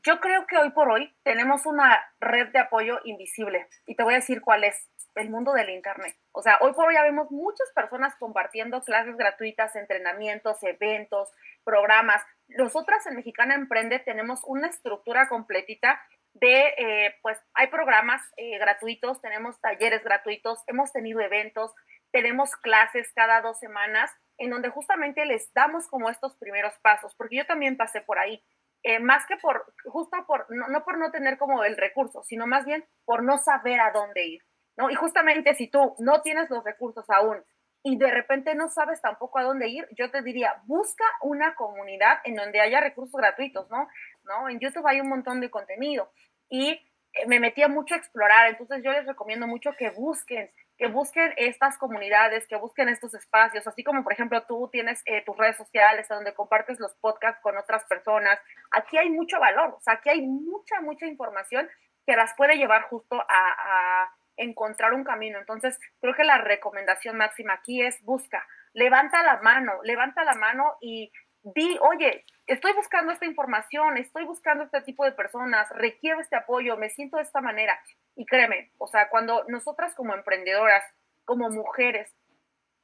[0.02, 4.14] Yo creo que hoy por hoy tenemos una red de apoyo invisible y te voy
[4.14, 4.88] a decir cuál es
[5.20, 6.16] el mundo del Internet.
[6.32, 11.30] O sea, hoy por hoy ya vemos muchas personas compartiendo clases gratuitas, entrenamientos, eventos,
[11.64, 12.24] programas.
[12.48, 16.02] Nosotras en Mexicana Emprende tenemos una estructura completita
[16.34, 21.74] de, eh, pues hay programas eh, gratuitos, tenemos talleres gratuitos, hemos tenido eventos,
[22.12, 27.38] tenemos clases cada dos semanas en donde justamente les damos como estos primeros pasos, porque
[27.38, 28.44] yo también pasé por ahí.
[28.84, 32.66] Eh, más que por, justo por, no, por no tener como el recurso, sino más
[32.66, 34.42] bien por no saber a dónde ir,
[34.80, 34.90] ¿no?
[34.90, 37.44] Y justamente si tú no tienes los recursos aún
[37.84, 42.20] y de repente no sabes tampoco a dónde ir, yo te diría, busca una comunidad
[42.24, 43.90] en donde haya recursos gratuitos, ¿no?
[44.24, 44.48] ¿No?
[44.50, 46.12] En YouTube hay un montón de contenido
[46.50, 50.88] y eh, me metía mucho a explorar, entonces yo les recomiendo mucho que busquen que
[50.88, 55.36] busquen estas comunidades, que busquen estos espacios, así como por ejemplo tú tienes eh, tus
[55.36, 58.40] redes sociales donde compartes los podcasts con otras personas.
[58.72, 61.68] Aquí hay mucho valor, o sea, aquí hay mucha, mucha información
[62.08, 65.38] que las puede llevar justo a, encontrar un camino.
[65.38, 70.76] Entonces, creo que la recomendación máxima aquí es busca, levanta la mano, levanta la mano
[70.82, 71.12] y
[71.44, 76.78] di, oye, estoy buscando esta información, estoy buscando este tipo de personas, requiero este apoyo,
[76.78, 77.80] me siento de esta manera.
[78.16, 80.84] Y créeme, o sea, cuando nosotras como emprendedoras,
[81.26, 82.14] como mujeres,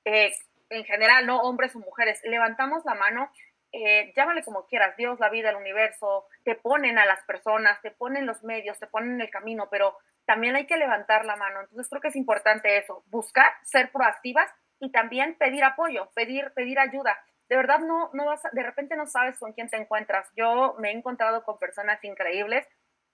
[0.05, 0.31] eh,
[0.69, 3.29] en general, no hombres o mujeres, levantamos la mano,
[3.75, 7.91] eh, llámale como quieras, Dios, la vida, el universo, te ponen a las personas, te
[7.91, 11.59] ponen los medios, te ponen el camino, pero también hay que levantar la mano.
[11.59, 16.79] Entonces creo que es importante eso, buscar, ser proactivas y también pedir apoyo, pedir, pedir
[16.79, 17.19] ayuda.
[17.49, 20.31] De verdad no, no vas, de repente no sabes con quién te encuentras.
[20.37, 22.65] Yo me he encontrado con personas increíbles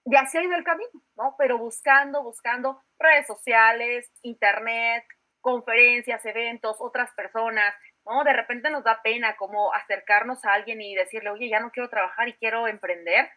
[0.04, 1.34] y así ha ido el camino, ¿no?
[1.38, 5.04] Pero buscando, buscando redes sociales, internet,
[5.40, 7.74] conferencias, eventos, otras personas,
[8.06, 8.24] ¿no?
[8.24, 11.88] De repente nos da pena como acercarnos a alguien y decirle, oye, ya no quiero
[11.88, 13.30] trabajar y quiero emprender.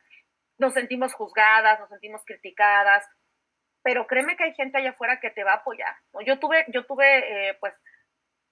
[0.58, 3.06] Nos sentimos juzgadas, nos sentimos criticadas,
[3.84, 5.96] pero créeme que hay gente allá afuera que te va a apoyar.
[6.26, 7.74] Yo tuve, yo tuve, eh, pues,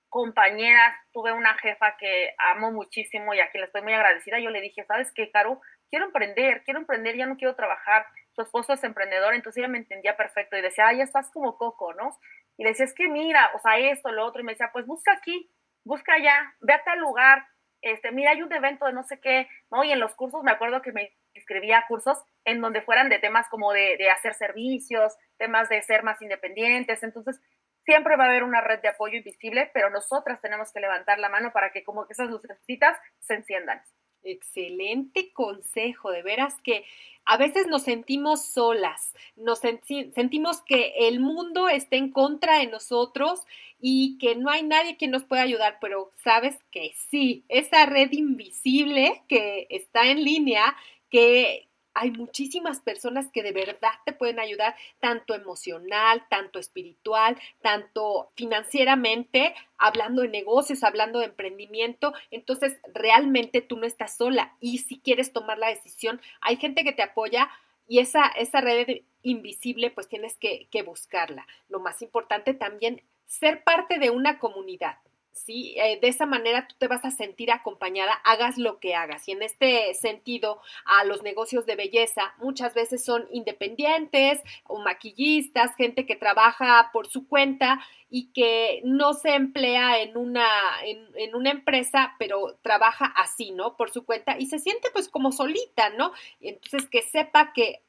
[0.10, 4.40] compañeras, tuve una jefa que amo muchísimo y a quien le estoy muy agradecida.
[4.40, 5.60] Yo le dije, ¿sabes qué, Caro?
[5.94, 8.08] quiero emprender, quiero emprender, ya no quiero trabajar.
[8.32, 11.94] Su esposo es emprendedor, entonces ella me entendía perfecto y decía, ya estás como coco,
[11.94, 12.18] ¿no?
[12.58, 15.12] Y decía, es que mira, o sea, esto, lo otro, y me decía, pues busca
[15.14, 15.52] aquí,
[15.84, 17.46] busca allá, ve a tal lugar,
[17.82, 19.84] este, mira, hay un evento de no sé qué, ¿no?
[19.84, 23.48] Y en los cursos me acuerdo que me escribía cursos en donde fueran de temas
[23.50, 27.42] como de, de hacer servicios, temas de ser más independientes, entonces
[27.84, 31.30] siempre va a haber una red de apoyo invisible, pero nosotras tenemos que levantar la
[31.30, 33.82] mano para que como que esas lucecitas se enciendan.
[34.24, 36.86] Excelente consejo, de veras que
[37.26, 43.42] a veces nos sentimos solas, nos sentimos que el mundo está en contra de nosotros
[43.80, 48.12] y que no hay nadie que nos pueda ayudar, pero sabes que sí, esa red
[48.12, 50.76] invisible que está en línea,
[51.10, 58.32] que, hay muchísimas personas que de verdad te pueden ayudar, tanto emocional, tanto espiritual, tanto
[58.36, 62.14] financieramente, hablando de negocios, hablando de emprendimiento.
[62.32, 66.94] Entonces, realmente tú no estás sola y si quieres tomar la decisión, hay gente que
[66.94, 67.50] te apoya
[67.88, 71.46] y esa, esa red invisible, pues tienes que, que buscarla.
[71.70, 74.98] Lo más importante también, ser parte de una comunidad.
[75.34, 75.76] ¿Sí?
[75.78, 79.28] Eh, de esa manera tú te vas a sentir acompañada, hagas lo que hagas.
[79.28, 85.76] Y en este sentido, a los negocios de belleza muchas veces son independientes o maquillistas,
[85.76, 90.48] gente que trabaja por su cuenta y que no se emplea en una,
[90.86, 93.76] en, en una empresa, pero trabaja así, ¿no?
[93.76, 96.14] Por su cuenta y se siente pues como solita, ¿no?
[96.40, 97.82] Entonces que sepa que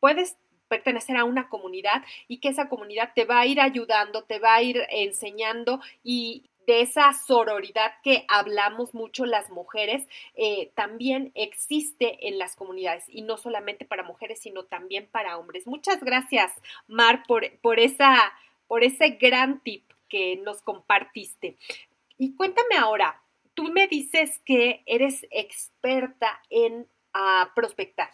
[0.00, 0.36] puedes
[0.68, 4.54] pertenecer a una comunidad y que esa comunidad te va a ir ayudando, te va
[4.54, 12.28] a ir enseñando y, de esa sororidad que hablamos mucho las mujeres, eh, también existe
[12.28, 15.66] en las comunidades y no solamente para mujeres, sino también para hombres.
[15.66, 16.52] Muchas gracias,
[16.88, 18.32] Mar, por, por, esa,
[18.66, 21.56] por ese gran tip que nos compartiste.
[22.18, 23.20] Y cuéntame ahora,
[23.54, 28.10] tú me dices que eres experta en ah, prospectar.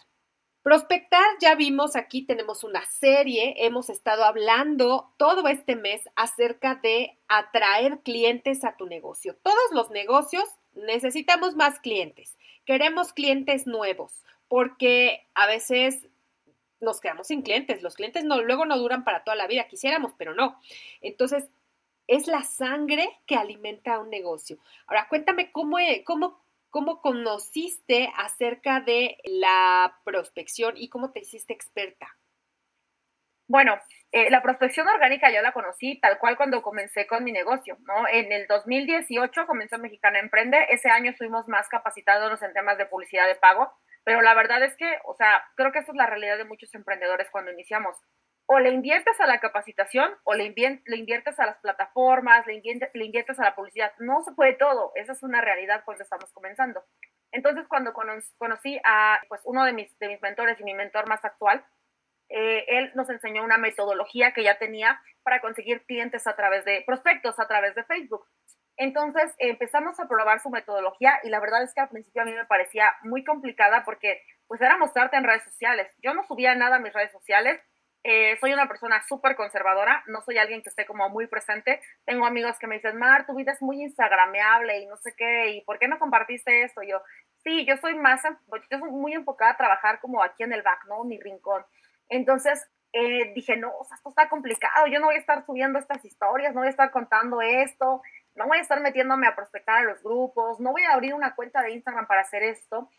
[0.63, 7.17] Prospectar, ya vimos aquí, tenemos una serie, hemos estado hablando todo este mes acerca de
[7.27, 9.35] atraer clientes a tu negocio.
[9.41, 10.43] Todos los negocios
[10.73, 16.07] necesitamos más clientes, queremos clientes nuevos, porque a veces
[16.79, 20.13] nos quedamos sin clientes, los clientes no, luego no duran para toda la vida, quisiéramos,
[20.15, 20.59] pero no.
[21.01, 21.49] Entonces,
[22.05, 24.59] es la sangre que alimenta un negocio.
[24.85, 26.39] Ahora, cuéntame cómo, cómo
[26.71, 32.07] ¿Cómo conociste acerca de la prospección y cómo te hiciste experta?
[33.47, 33.77] Bueno,
[34.13, 38.07] eh, la prospección orgánica yo la conocí tal cual cuando comencé con mi negocio, ¿no?
[38.07, 43.27] En el 2018 comenzó Mexicana Emprende, ese año estuvimos más capacitados en temas de publicidad
[43.27, 43.69] de pago,
[44.05, 46.73] pero la verdad es que, o sea, creo que esa es la realidad de muchos
[46.73, 47.97] emprendedores cuando iniciamos
[48.53, 53.43] o le inviertes a la capacitación o le, inviertes a las plataformas, le inviertes, a
[53.43, 53.93] la publicidad.
[53.99, 56.83] No se puede todo, esa es una realidad cuando estamos comenzando.
[57.31, 61.23] Entonces, cuando conocí a pues, uno de mis, de mis mentores y mi mentor más
[61.23, 61.63] actual,
[62.27, 66.83] eh, él nos enseñó una metodología que ya tenía para conseguir clientes a través de
[66.85, 68.27] prospectos, a través de Facebook.
[68.75, 72.33] Entonces empezamos a probar su metodología y la verdad es que al principio a mí
[72.33, 75.87] me parecía muy complicada porque pues era mostrarte en redes sociales.
[76.03, 77.61] Yo no subía nada a mis redes sociales,
[78.03, 81.81] eh, soy una persona súper conservadora, no soy alguien que esté como muy presente.
[82.05, 85.51] Tengo amigos que me dicen, Mar, tu vida es muy instagrameable y no sé qué,
[85.51, 86.81] ¿y por qué no compartiste esto?
[86.81, 87.01] yo,
[87.43, 90.85] sí, yo soy más, yo soy muy enfocada a trabajar como aquí en el back,
[90.87, 91.03] ¿no?
[91.03, 91.63] Mi rincón.
[92.09, 95.79] Entonces eh, dije, no, o sea, esto está complicado, yo no voy a estar subiendo
[95.79, 98.01] estas historias, no voy a estar contando esto,
[98.35, 101.35] no voy a estar metiéndome a prospectar a los grupos, no voy a abrir una
[101.35, 102.89] cuenta de Instagram para hacer esto,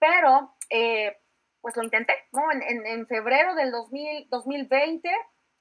[0.00, 1.16] pero eh,
[1.60, 2.50] pues lo intenté, ¿no?
[2.52, 5.10] En, en, febrero del 2000, 2020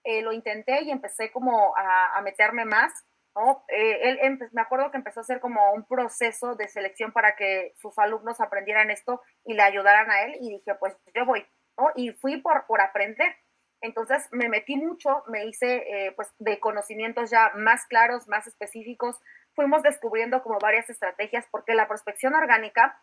[0.04, 2.92] eh, lo intenté y empecé como a, a meterme más,
[3.36, 3.64] ¿no?
[3.68, 7.74] Eh, él me acuerdo que empezó a hacer como un proceso de selección para que
[7.78, 11.46] sus alumnos aprendieran esto y le ayudaran a él y dije, pues yo voy,
[11.78, 11.92] ¿no?
[11.96, 13.36] Y fui por, por aprender.
[13.82, 19.18] Entonces me metí mucho, me hice eh, pues de conocimientos ya más claros, más específicos.
[19.56, 23.02] Fuimos descubriendo como varias estrategias porque la prospección orgánica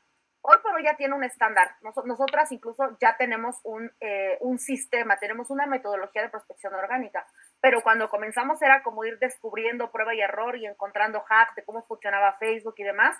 [0.48, 1.76] hoy por hoy ya tiene un estándar.
[2.04, 7.26] nosotras incluso ya tenemos un, eh, un, sistema, tenemos una metodología de prospección orgánica,
[7.60, 11.82] pero cuando comenzamos era como ir descubriendo prueba y error y encontrando hacks de cómo
[11.82, 13.16] funcionaba Facebook y demás.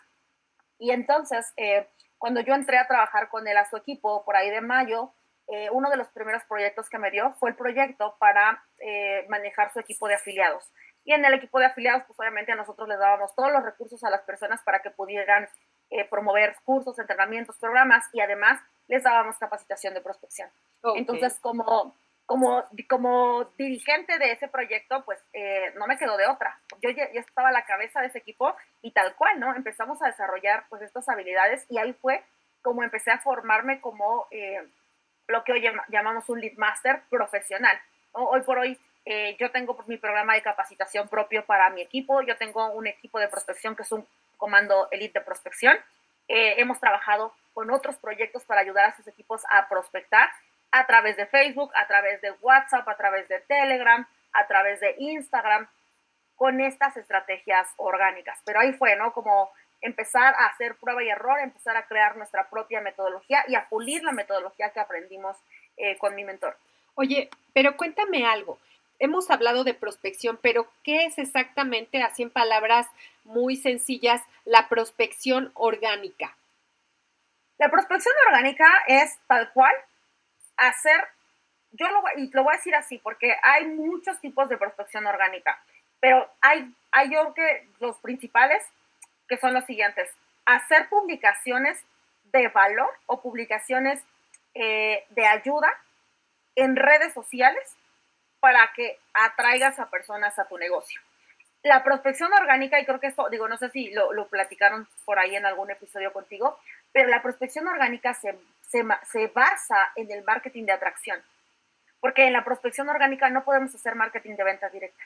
[0.78, 4.50] Y entonces, eh, cuando yo entré a trabajar con él a su equipo por ahí
[4.50, 5.12] de mayo,
[5.48, 8.64] eh, uno de los primeros proyectos que me dio fue el proyecto para
[9.28, 10.70] manejar su equipo de afiliados.
[11.02, 14.02] Y en el equipo de afiliados, pues obviamente a nosotros les dábamos todos los recursos
[14.04, 15.48] a las personas para que pudieran
[15.88, 20.50] eh, promover cursos, entrenamientos, programas y además les dábamos capacitación de prospección.
[20.96, 21.94] Entonces, como,
[22.26, 26.58] como, como dirigente de ese proyecto, pues eh, no me quedó de otra.
[26.82, 29.54] Yo ya, estaba a la cabeza de ese equipo y tal cual, ¿no?
[29.54, 32.24] Empezamos a desarrollar pues estas habilidades y ahí fue
[32.62, 34.66] como empecé a formarme como eh,
[35.28, 37.78] lo que hoy llamamos un lead master profesional.
[38.10, 38.76] Hoy por hoy
[39.38, 43.28] yo tengo mi programa de capacitación propio para mi equipo, yo tengo un equipo de
[43.28, 44.04] prospección que es un
[44.36, 45.76] Comando Elite de Prospección.
[46.28, 50.28] Eh, hemos trabajado con otros proyectos para ayudar a sus equipos a prospectar
[50.72, 54.94] a través de Facebook, a través de WhatsApp, a través de Telegram, a través de
[54.98, 55.68] Instagram,
[56.34, 58.38] con estas estrategias orgánicas.
[58.44, 59.12] Pero ahí fue, ¿no?
[59.12, 63.68] Como empezar a hacer prueba y error, empezar a crear nuestra propia metodología y a
[63.68, 65.36] pulir la metodología que aprendimos
[65.76, 66.56] eh, con mi mentor.
[66.94, 68.58] Oye, pero cuéntame algo
[68.98, 72.86] hemos hablado de prospección, pero ¿qué es exactamente, así en palabras
[73.26, 76.36] muy sencillas, la prospección orgánica?
[77.58, 79.74] La prospección orgánica es tal cual
[80.56, 81.08] hacer,
[81.72, 85.62] yo lo, y lo voy a decir así, porque hay muchos tipos de prospección orgánica,
[86.00, 88.62] pero hay, hay yo que los principales,
[89.28, 90.10] que son los siguientes,
[90.44, 91.84] hacer publicaciones
[92.24, 94.02] de valor o publicaciones
[94.54, 95.68] eh, de ayuda
[96.54, 97.76] en redes sociales
[98.40, 101.00] para que atraigas a personas a tu negocio.
[101.66, 105.18] La prospección orgánica, y creo que esto, digo, no sé si lo, lo platicaron por
[105.18, 106.60] ahí en algún episodio contigo,
[106.92, 111.20] pero la prospección orgánica se, se, se basa en el marketing de atracción,
[111.98, 115.02] porque en la prospección orgánica no podemos hacer marketing de venta directa.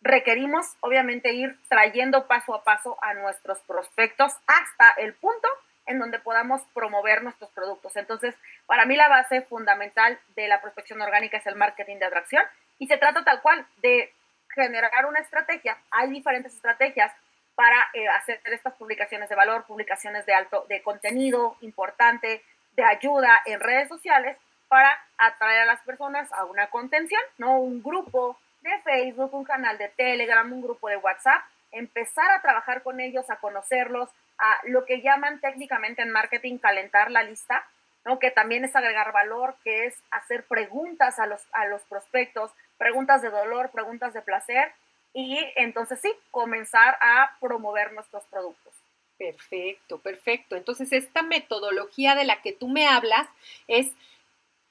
[0.00, 5.46] Requerimos, obviamente, ir trayendo paso a paso a nuestros prospectos hasta el punto
[5.84, 7.96] en donde podamos promover nuestros productos.
[7.96, 12.44] Entonces, para mí la base fundamental de la prospección orgánica es el marketing de atracción
[12.78, 14.10] y se trata tal cual de
[14.54, 15.76] generar una estrategia.
[15.90, 17.12] Hay diferentes estrategias
[17.54, 22.42] para eh, hacer estas publicaciones de valor, publicaciones de alto, de contenido importante,
[22.76, 24.36] de ayuda en redes sociales
[24.68, 27.58] para atraer a las personas a una contención, ¿no?
[27.58, 32.82] Un grupo de Facebook, un canal de Telegram, un grupo de WhatsApp, empezar a trabajar
[32.82, 37.66] con ellos, a conocerlos, a lo que llaman técnicamente en marketing calentar la lista,
[38.04, 38.18] ¿no?
[38.18, 43.22] que también es agregar valor, que es hacer preguntas a los, a los prospectos, preguntas
[43.22, 44.72] de dolor, preguntas de placer,
[45.14, 48.72] y entonces sí, comenzar a promover nuestros productos.
[49.18, 50.56] Perfecto, perfecto.
[50.56, 53.28] Entonces, esta metodología de la que tú me hablas
[53.68, 53.92] es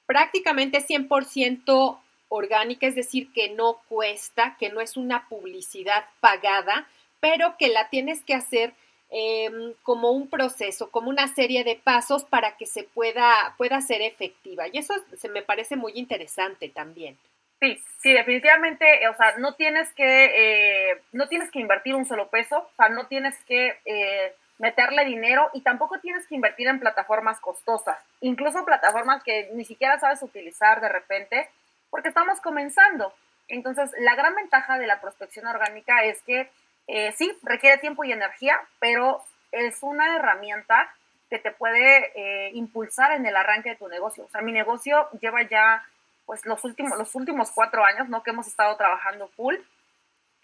[0.04, 6.88] prácticamente 100% orgánica, es decir, que no cuesta, que no es una publicidad pagada,
[7.20, 8.74] pero que la tienes que hacer
[9.14, 14.00] Em, como un proceso, como una serie de pasos para que se pueda, pueda ser
[14.00, 14.68] efectiva.
[14.72, 17.18] Y eso se me parece muy interesante también.
[17.60, 22.28] Sí, sí, definitivamente, o sea, no tienes que, eh, no tienes que invertir un solo
[22.28, 26.80] peso, o sea, no tienes que eh, meterle dinero y tampoco tienes que invertir en
[26.80, 31.50] plataformas costosas, incluso plataformas que ni siquiera sabes utilizar de repente,
[31.90, 33.12] porque estamos comenzando.
[33.46, 36.48] Entonces, la gran ventaja de la prospección orgánica es que
[36.86, 40.92] eh, sí, requiere tiempo y energía, pero es una herramienta
[41.30, 44.24] que te puede eh, impulsar en el arranque de tu negocio.
[44.24, 45.82] O sea, mi negocio lleva ya
[46.26, 48.22] pues los últimos, los últimos cuatro años, ¿no?
[48.22, 49.56] Que hemos estado trabajando full,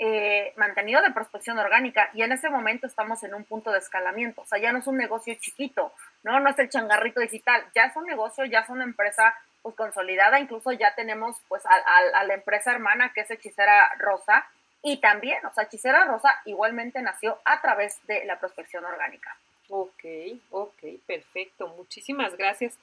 [0.00, 4.42] eh, mantenido de prospección orgánica y en ese momento estamos en un punto de escalamiento,
[4.42, 6.38] o sea, ya no es un negocio chiquito, ¿no?
[6.38, 10.38] No es el changarrito digital, ya es un negocio, ya es una empresa pues consolidada,
[10.38, 14.46] incluso ya tenemos pues a, la empresa hermana que es Hechicera Rosa
[14.82, 19.36] y también, o sea, Hechicera Rosa igualmente nació a través de la prospección orgánica.
[19.68, 20.04] Ok,
[20.50, 21.68] ok, perfecto.
[21.76, 22.74] Muchísimas gracias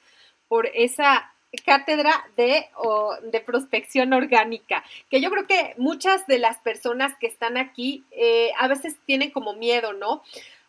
[0.48, 1.32] por esa
[1.64, 2.68] cátedra de,
[3.30, 8.50] de prospección orgánica, que yo creo que muchas de las personas que están aquí eh,
[8.58, 10.22] a veces tienen como miedo, ¿no?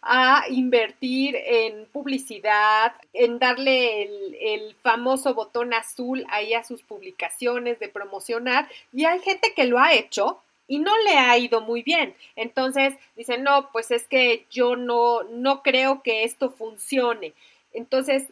[0.09, 7.79] a invertir en publicidad, en darle el, el, famoso botón azul ahí a sus publicaciones
[7.79, 8.69] de promocionar.
[8.93, 12.15] Y hay gente que lo ha hecho y no le ha ido muy bien.
[12.35, 17.33] Entonces dicen, no, pues es que yo no, no creo que esto funcione.
[17.73, 18.27] Entonces,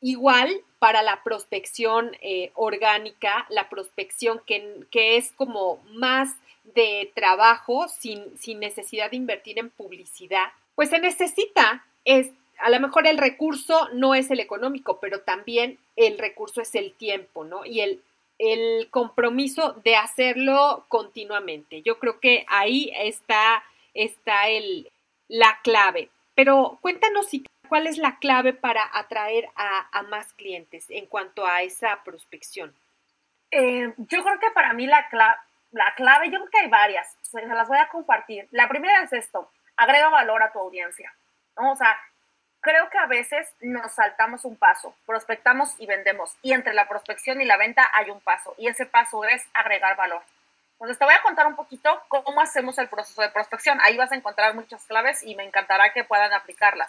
[0.00, 6.34] igual para la prospección eh, orgánica, la prospección que, que, es como más
[6.74, 12.80] de trabajo sin, sin necesidad de invertir en publicidad, pues se necesita, es, a lo
[12.80, 17.64] mejor el recurso no es el económico, pero también el recurso es el tiempo, ¿no?
[17.64, 18.02] Y el
[18.42, 21.82] el compromiso de hacerlo continuamente.
[21.82, 23.62] Yo creo que ahí está,
[23.94, 24.90] está el,
[25.28, 26.10] la clave.
[26.34, 27.28] Pero cuéntanos
[27.68, 32.74] cuál es la clave para atraer a, más clientes en cuanto a esa prospección.
[33.52, 35.06] Eh, yo creo que para mí la,
[35.70, 38.48] la clave, yo creo que hay varias, se las voy a compartir.
[38.50, 41.14] La primera es esto, agrega valor a tu audiencia.
[41.54, 41.96] O sea,
[42.62, 46.34] creo que a veces nos saltamos un paso, prospectamos y vendemos.
[46.40, 48.54] Y entre la prospección y la venta hay un paso.
[48.56, 50.22] Y ese paso es agregar valor.
[50.74, 53.78] Entonces te voy a contar un poquito cómo hacemos el proceso de prospección.
[53.82, 56.88] Ahí vas a encontrar muchas claves y me encantará que puedan aplicarlas.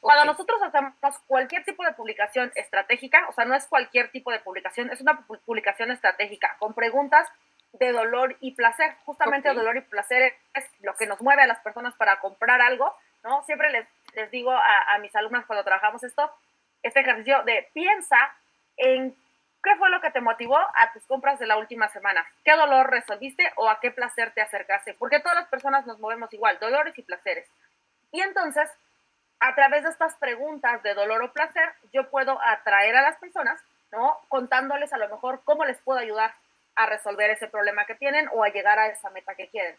[0.00, 0.94] Cuando nosotros hacemos
[1.26, 5.20] cualquier tipo de publicación estratégica, o sea, no es cualquier tipo de publicación, es una
[5.44, 7.28] publicación estratégica con preguntas
[7.74, 8.94] de dolor y placer.
[9.04, 12.94] Justamente dolor y placer es lo que nos mueve a las personas para comprar algo,
[13.22, 13.42] ¿no?
[13.44, 16.30] Siempre les les digo a, mis alumnas cuando trabajamos esto,
[16.82, 18.16] este ejercicio de piensa
[18.76, 19.14] en
[19.62, 22.90] qué fue lo que te motivó a tus compras de la última semana, qué dolor
[22.90, 26.96] resolviste o a qué placer te acercaste, porque todas las personas nos movemos igual, dolores
[26.98, 27.48] y placeres.
[28.12, 28.70] Y entonces,
[29.38, 33.60] a través de estas preguntas de dolor o placer, yo puedo atraer a las personas,
[33.92, 34.16] ¿no?
[34.28, 36.34] Contándoles a lo mejor cómo les puedo ayudar
[36.76, 39.76] a resolver ese problema que tienen o a llegar a esa meta que quieren.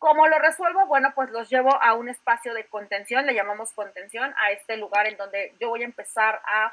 [0.00, 0.86] ¿Cómo lo resuelvo?
[0.86, 5.06] Bueno, pues los llevo a un espacio de contención, le llamamos contención, a este lugar
[5.06, 6.70] en donde yo voy a empezar a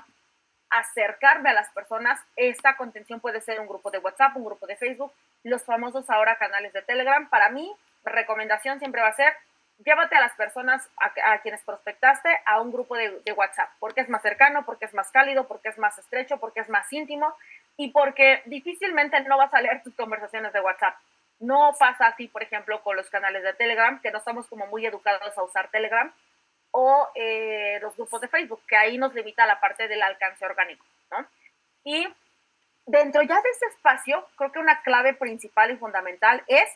[0.69, 2.21] acercarme a las personas.
[2.37, 5.11] Esta contención puede ser un grupo de WhatsApp, un grupo de Facebook,
[5.43, 7.29] los famosos ahora canales de Telegram.
[7.29, 7.69] Para mí,
[8.05, 9.33] recomendación siempre va a ser,
[9.79, 14.07] llévate a las personas a, quienes prospectaste a un grupo de, de, WhatsApp, porque es
[14.07, 17.35] más cercano, porque es más cálido, porque es más estrecho, porque es más íntimo
[17.75, 20.95] y porque difícilmente no vas a leer tus conversaciones de WhatsApp.
[21.39, 24.85] No pasa así, por ejemplo, con los canales de Telegram, que no estamos como muy
[24.85, 26.11] educados a usar Telegram,
[26.71, 30.85] o eh, los grupos de Facebook, que ahí nos limita la parte del alcance orgánico,
[31.11, 31.25] ¿no?
[31.83, 32.07] Y
[32.85, 36.69] dentro ya de ese espacio, creo que una clave principal y fundamental es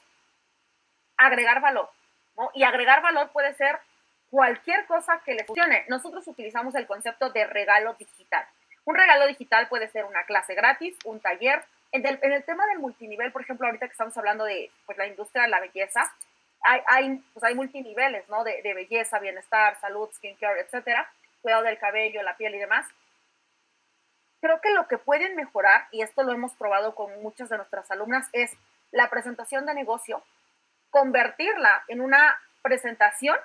[1.17, 1.89] agregar valor,
[2.37, 2.51] ¿no?
[2.53, 3.79] Y agregar valor puede ser
[4.29, 5.85] cualquier cosa que le funcione.
[5.89, 8.45] Nosotros utilizamos el concepto de regalo digital.
[8.85, 13.31] Un regalo digital puede ser una clase gratis, un taller, en el, tema del multinivel,
[13.31, 16.01] por ejemplo, ahorita que estamos hablando de pues, la industria de la belleza,
[16.63, 18.43] hay, hay, pues, hay multiniveles, ¿no?
[18.43, 22.87] De, de, belleza, bienestar, salud, skincare, etcétera, cuidado del cabello, la piel y demás.
[24.39, 27.91] Creo que lo que pueden mejorar, y esto lo hemos probado con muchas de nuestras
[27.91, 28.51] alumnas, es
[28.91, 30.23] la presentación de negocio,
[30.89, 33.37] convertirla en una presentación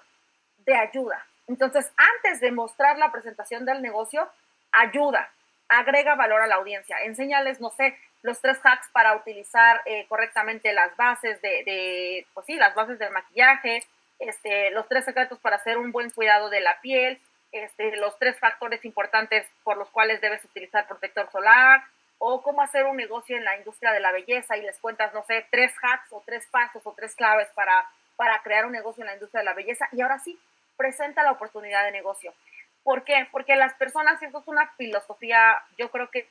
[0.58, 1.26] de ayuda.
[1.48, 4.28] Entonces, antes de mostrar la presentación del negocio,
[4.72, 5.30] ayuda,
[5.68, 7.96] agrega valor a la audiencia, enséñales, no sé,
[8.26, 13.12] los tres hacks para utilizar eh, correctamente las bases de, pues sí, las bases del
[13.12, 13.86] maquillaje,
[14.18, 17.20] este, los tres secretos para hacer un buen cuidado de la piel,
[17.52, 21.84] este, los tres factores importantes por los cuales debes utilizar protector solar,
[22.18, 25.22] o cómo hacer un negocio en la industria de la belleza y les cuentas, no
[25.22, 29.06] sé, tres hacks o tres pasos o tres claves para, para crear un negocio en
[29.06, 29.88] la industria de la belleza.
[29.92, 30.36] Y ahora sí,
[30.76, 32.34] presenta la oportunidad de negocio.
[32.82, 33.28] ¿Por qué?
[33.30, 36.26] Porque las personas, eso es una filosofía, yo creo que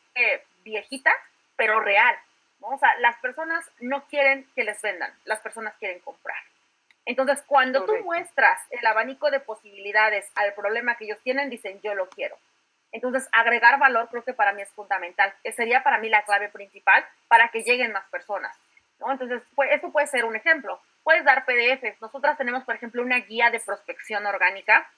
[0.64, 1.14] viejita,
[1.56, 2.16] pero real.
[2.62, 6.38] O sea, las personas no quieren que les vendan, las personas quieren comprar.
[7.06, 11.94] Entonces, cuando tú muestras el abanico de posibilidades al problema que ellos tienen, dicen, yo
[11.94, 12.36] lo quiero.
[12.92, 15.32] Entonces, agregar valor creo que para mí es fundamental.
[15.44, 18.58] Que sería para mí la clave principal para que lleguen más personas.
[19.00, 19.12] ¿no?
[19.12, 20.82] Entonces, pues, esto puede ser un ejemplo.
[21.04, 22.02] Puedes dar PDFs.
[22.02, 24.90] Nosotras tenemos, por ejemplo, una guía de prospección orgánica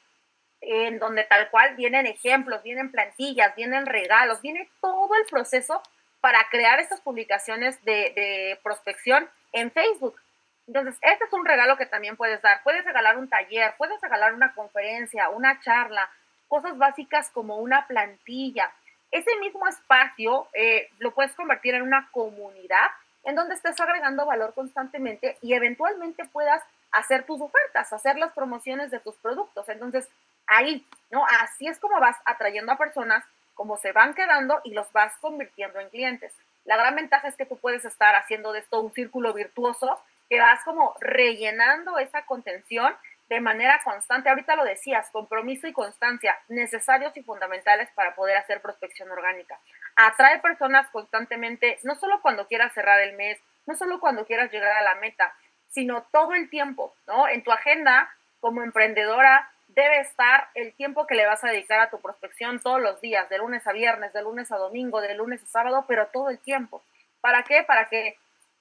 [0.62, 5.84] en donde tal cual vienen ejemplos, vienen plantillas, vienen regalos, viene todo el proceso
[6.28, 10.20] para crear estas publicaciones de, prospección en Facebook.
[10.68, 12.62] Entonces, este es un regalo que también puedes dar.
[12.64, 16.10] Puedes regalar un taller, puedes regalar una conferencia, una charla,
[16.50, 18.70] cosas básicas como una plantilla.
[19.10, 22.88] Ese mismo espacio eh, lo puedes convertir en una comunidad
[23.24, 26.62] en donde estés agregando valor constantemente y eventualmente puedas
[26.92, 29.70] hacer tus ofertas, hacer las promociones de tus productos.
[29.70, 30.10] Entonces,
[30.46, 31.26] ahí, ¿no?
[31.40, 33.24] Así es como vas atrayendo a personas,
[33.58, 36.34] como se van quedando y los vas convirtiendo en clientes.
[36.64, 40.40] La gran ventaja es que tú puedes estar haciendo de esto un círculo virtuoso que
[40.40, 42.96] vas como rellenando esa contención
[43.30, 44.30] de manera constante.
[44.30, 49.60] Ahorita lo decías, compromiso y constancia, necesarios y fundamentales para poder hacer prospección orgánica.
[49.96, 54.72] Atrae personas constantemente, no solo cuando quieras cerrar el mes, no solo cuando quieras llegar
[54.78, 55.34] a la meta,
[55.70, 57.28] sino todo el tiempo, ¿no?
[57.28, 61.92] En tu agenda como emprendedora debe estar el tiempo que le vas a dedicar a
[61.92, 65.44] tu prospección todos los días, de lunes a viernes, de lunes a domingo, de lunes
[65.44, 66.84] a sábado, pero todo el tiempo.
[67.22, 67.62] ¿Para qué?
[67.62, 68.18] Para que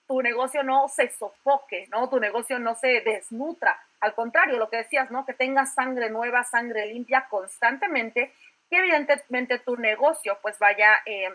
[0.06, 2.10] tu negocio no se sofoque, ¿no?
[2.10, 3.80] Tu negocio no se desnutra.
[4.00, 5.24] Al contrario, lo que decías, ¿no?
[5.24, 8.34] Que tengas sangre nueva, sangre limpia constantemente,
[8.68, 11.32] que evidentemente tu negocio pues vaya eh,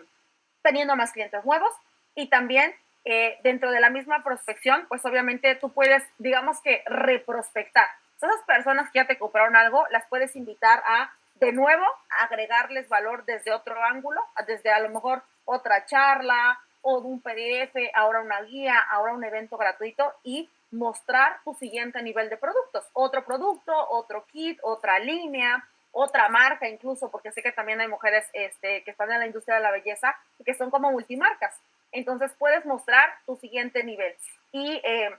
[0.62, 1.74] teniendo más clientes nuevos
[2.14, 2.72] y también
[3.04, 7.88] eh, dentro de la misma prospección, pues obviamente tú puedes, digamos que, reprospectar.
[8.22, 11.84] Esas personas que ya te compraron algo, las puedes invitar a, de nuevo,
[12.20, 17.74] agregarles valor desde otro ángulo, desde a lo mejor otra charla, o de un PDF,
[17.94, 22.84] ahora una guía, ahora un evento gratuito y mostrar tu siguiente nivel de productos.
[22.92, 28.26] Otro producto, otro kit, otra línea, otra marca incluso, porque sé que también hay mujeres
[28.32, 31.56] este, que están en la industria de la belleza y que son como multimarcas.
[31.92, 34.14] Entonces puedes mostrar tu siguiente nivel.
[34.50, 35.10] Y eh,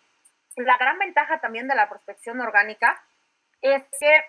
[0.58, 3.02] la gran ventaja también de la prospección orgánica
[3.62, 4.26] es que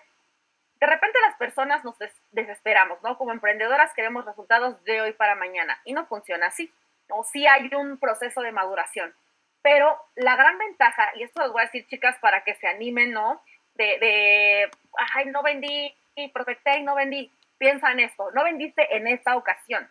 [0.79, 1.95] de repente las personas nos
[2.31, 3.17] desesperamos, ¿no?
[3.17, 6.71] Como emprendedoras queremos resultados de hoy para mañana y no funciona así.
[7.09, 7.23] ¿no?
[7.23, 9.13] Sí hay un proceso de maduración.
[9.61, 13.11] Pero la gran ventaja, y esto les voy a decir, chicas, para que se animen,
[13.11, 13.41] ¿no?
[13.75, 14.71] De, de
[15.15, 17.31] ay, no vendí, y prospecté y no vendí.
[17.57, 19.89] Piensa en esto, no vendiste en esta ocasión,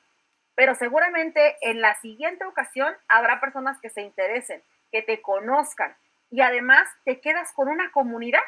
[0.55, 4.63] pero seguramente en la siguiente ocasión habrá personas que se interesen,
[4.93, 5.97] que te conozcan
[6.35, 8.43] y además te quedas con una comunidad.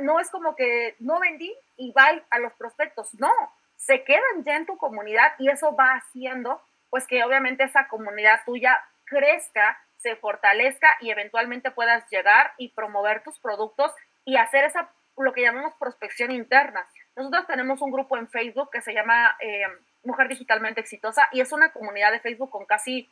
[0.00, 3.32] No es como que no vendí y va a los prospectos, no,
[3.76, 8.40] se quedan ya en tu comunidad y eso va haciendo pues que obviamente esa comunidad
[8.44, 8.76] tuya
[9.06, 13.94] crezca, se fortalezca y eventualmente puedas llegar y promover tus productos
[14.26, 16.86] y hacer esa, lo que llamamos prospección interna.
[17.16, 19.62] Nosotros tenemos un grupo en Facebook que se llama eh,
[20.04, 23.08] Mujer Digitalmente Exitosa y es una comunidad de Facebook con casi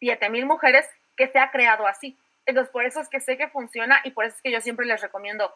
[0.00, 2.18] 7000 mujeres que se ha creado así.
[2.46, 4.86] Entonces, por eso es que sé que funciona y por eso es que yo siempre
[4.86, 5.54] les recomiendo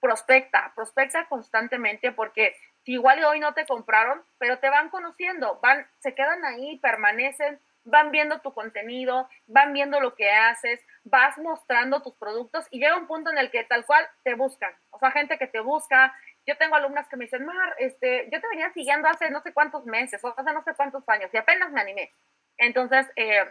[0.00, 6.14] prospecta, prospecta constantemente porque igual hoy no te compraron, pero te van conociendo, van, se
[6.14, 12.14] quedan ahí, permanecen, van viendo tu contenido, van viendo lo que haces, vas mostrando tus
[12.14, 14.72] productos y llega un punto en el que tal cual te buscan.
[14.90, 16.14] O sea, gente que te busca.
[16.46, 19.52] Yo tengo alumnas que me dicen, Mar, este, yo te venía siguiendo hace no sé
[19.52, 22.12] cuántos meses o hace no sé cuántos años y apenas me animé.
[22.56, 23.44] Entonces, eh,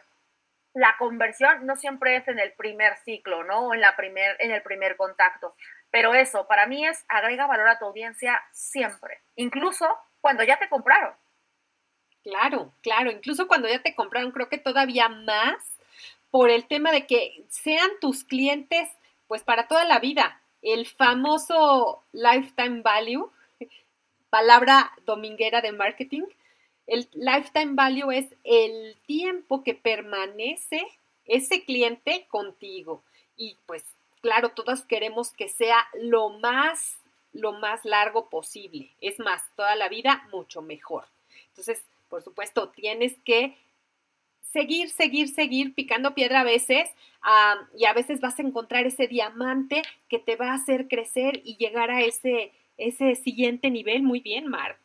[0.77, 3.67] la conversión no siempre es en el primer ciclo, ¿no?
[3.67, 5.55] O en, la primer, en el primer contacto.
[5.89, 9.87] Pero eso, para mí es agrega valor a tu audiencia siempre, incluso
[10.21, 11.15] cuando ya te compraron.
[12.21, 15.79] Claro, claro, incluso cuando ya te compraron, creo que todavía más
[16.29, 18.87] por el tema de que sean tus clientes,
[19.27, 20.39] pues para toda la vida.
[20.61, 23.31] El famoso lifetime value,
[24.29, 26.25] palabra dominguera de marketing,
[26.87, 30.81] el lifetime value es el tiempo que permanece
[31.25, 33.03] ese cliente contigo.
[33.35, 33.83] Y pues
[34.21, 36.97] claro, todas queremos que sea lo más,
[37.33, 38.89] lo más largo posible.
[39.01, 41.05] Es más, toda la vida mucho mejor.
[41.49, 43.57] Entonces, por supuesto, tienes que
[44.51, 46.89] seguir, seguir, seguir picando piedra a veces
[47.77, 51.57] y a veces vas a encontrar ese diamante que te va a hacer crecer y
[51.57, 54.03] llegar a ese, ese siguiente nivel.
[54.03, 54.77] Muy bien, Mar.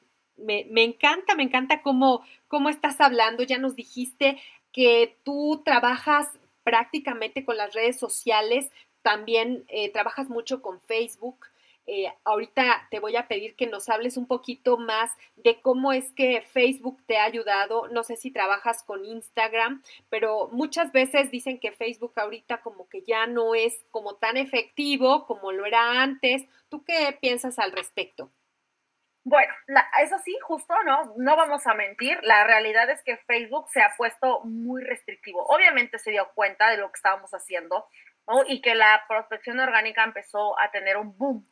[0.43, 3.43] Me, encanta, me encanta cómo, cómo estás hablando.
[3.43, 4.39] Ya nos dijiste
[4.73, 6.29] que tú trabajas
[6.65, 8.71] prácticamente con las redes sociales,
[9.03, 11.47] también eh, trabajas mucho con Facebook.
[11.87, 16.13] Eh, ahorita te voy a pedir que nos hables un poquito más de cómo es
[16.13, 17.89] que Facebook te ha ayudado.
[17.89, 23.03] No sé si trabajas con Instagram, pero muchas veces dicen que Facebook ahorita como que
[23.03, 26.45] ya no es como tan efectivo como lo era antes.
[26.69, 28.31] ¿Tú qué piensas al respecto?
[29.25, 29.53] Bueno,
[30.03, 31.15] eso sí, justo, ¿no?
[31.17, 35.45] No vamos a mentir, la realidad es que Facebook se ha puesto muy restrictivo.
[35.47, 37.87] Obviamente se dio cuenta de lo que estábamos haciendo,
[38.47, 41.47] y que la prospección orgánica empezó a tener un boom,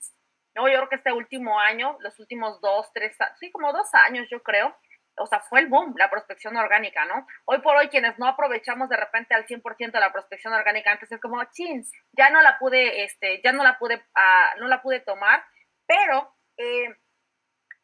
[0.55, 0.69] ¿no?
[0.69, 4.43] Yo creo que este último año, los últimos dos, tres, sí, como dos años yo
[4.43, 4.75] creo,
[5.17, 7.27] o sea, fue el boom, la prospección orgánica, ¿no?
[7.45, 11.21] Hoy por hoy quienes no aprovechamos de repente al 100% la prospección orgánica, antes es
[11.21, 15.01] como, chins, ya no la pude, este, ya no la pude, uh, no la pude
[15.01, 15.45] tomar,
[15.87, 16.97] pero eh,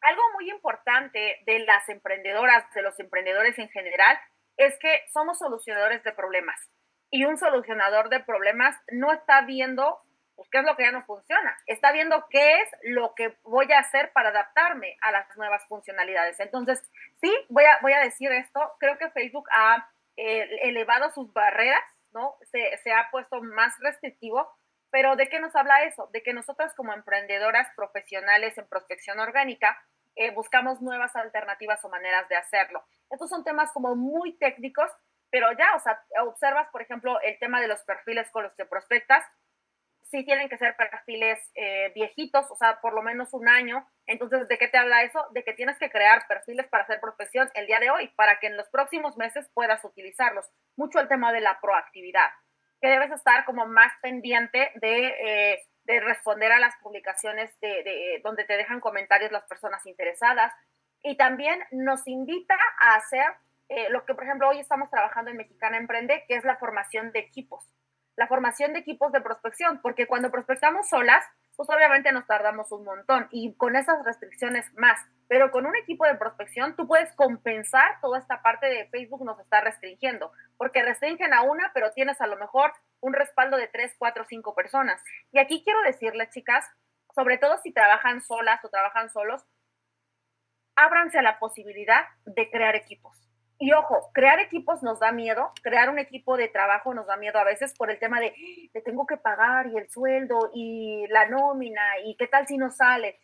[0.01, 4.19] algo muy importante de las emprendedoras, de los emprendedores en general,
[4.57, 6.59] es que somos solucionadores de problemas.
[7.09, 10.01] Y un solucionador de problemas no está viendo
[10.35, 11.57] pues, qué es lo que ya no funciona.
[11.65, 16.39] Está viendo qué es lo que voy a hacer para adaptarme a las nuevas funcionalidades.
[16.39, 16.83] Entonces,
[17.21, 18.59] sí, voy a, decir esto.
[18.79, 22.35] Creo que Facebook ha eh, elevado sus barreras, ¿no?
[22.51, 24.56] Se ha puesto más restrictivo.
[24.89, 26.09] Pero ¿de qué nos habla eso?
[26.13, 29.77] De que nosotras como emprendedoras profesionales en prospección orgánica
[30.15, 32.83] eh, buscamos nuevas alternativas o maneras de hacerlo.
[33.09, 34.89] Estos son temas como muy técnicos,
[35.29, 38.65] pero ya, o sea, observas, por ejemplo, el tema de los perfiles con los que
[38.65, 39.23] prospectas
[40.09, 43.87] sí tienen que ser perfiles eh, viejitos, o sea, por lo menos un año.
[44.05, 45.25] Entonces, ¿de qué te habla eso?
[45.31, 48.47] De que tienes que crear perfiles para hacer profesión el día de hoy, para que
[48.47, 50.49] en los próximos meses puedas utilizarlos.
[50.75, 52.29] Mucho el tema de la proactividad,
[52.81, 58.21] que debes estar como más pendiente de, eh, de responder a las publicaciones de, de,
[58.23, 60.53] donde te dejan comentarios las personas interesadas.
[61.03, 63.25] Y también nos invita a hacer
[63.69, 67.11] eh, lo que, por ejemplo, hoy estamos trabajando en Mexicana Emprende, que es la formación
[67.11, 67.71] de equipos
[68.17, 71.23] la formación de equipos de prospección, porque cuando prospectamos solas,
[71.57, 76.05] pues obviamente nos tardamos un montón y con esas restricciones más, pero con un equipo
[76.05, 81.33] de prospección tú puedes compensar toda esta parte de Facebook nos está restringiendo, porque restringen
[81.33, 85.03] a una, pero tienes a lo mejor un respaldo de tres, cuatro, cinco personas.
[85.31, 86.63] Y aquí quiero decirles, chicas,
[87.15, 89.43] sobre todo si trabajan solas o trabajan solos,
[90.75, 93.26] ábranse a la posibilidad de crear equipos
[93.59, 97.39] y ojo, crear equipos nos da miedo, crear un equipo de trabajo nos da miedo
[97.39, 98.33] a veces por el tema de,
[98.71, 102.69] te tengo que pagar y el sueldo y la nómina y qué tal si no
[102.69, 103.19] sale.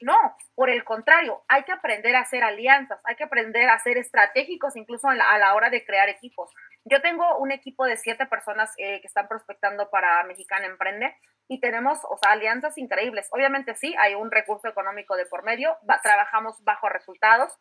[0.00, 3.98] No, por el contrario, hay que aprender a hacer alianzas, hay que aprender a ser
[3.98, 6.50] estratégicos incluso a la, hora de crear equipos.
[6.84, 11.14] Yo tengo un equipo de siete personas eh, que están prospectando para Mexicana Emprende
[11.46, 13.28] y tenemos, o sea, alianzas increíbles.
[13.30, 17.56] Obviamente sí, hay un recurso económico de por medio, trabajamos bajo resultados,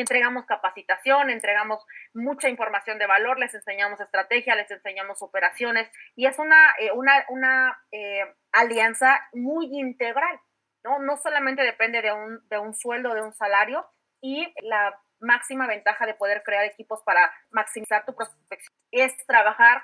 [0.00, 1.84] entregamos capacitación, entregamos
[2.14, 7.24] mucha información de valor, les enseñamos estrategia, les enseñamos operaciones y es una, eh, una,
[7.28, 10.40] una eh, alianza muy integral,
[10.84, 10.98] ¿no?
[10.98, 13.86] No solamente depende de un, de un sueldo, de un salario
[14.20, 19.82] y la máxima ventaja de poder crear equipos para maximizar tu prospección es trabajar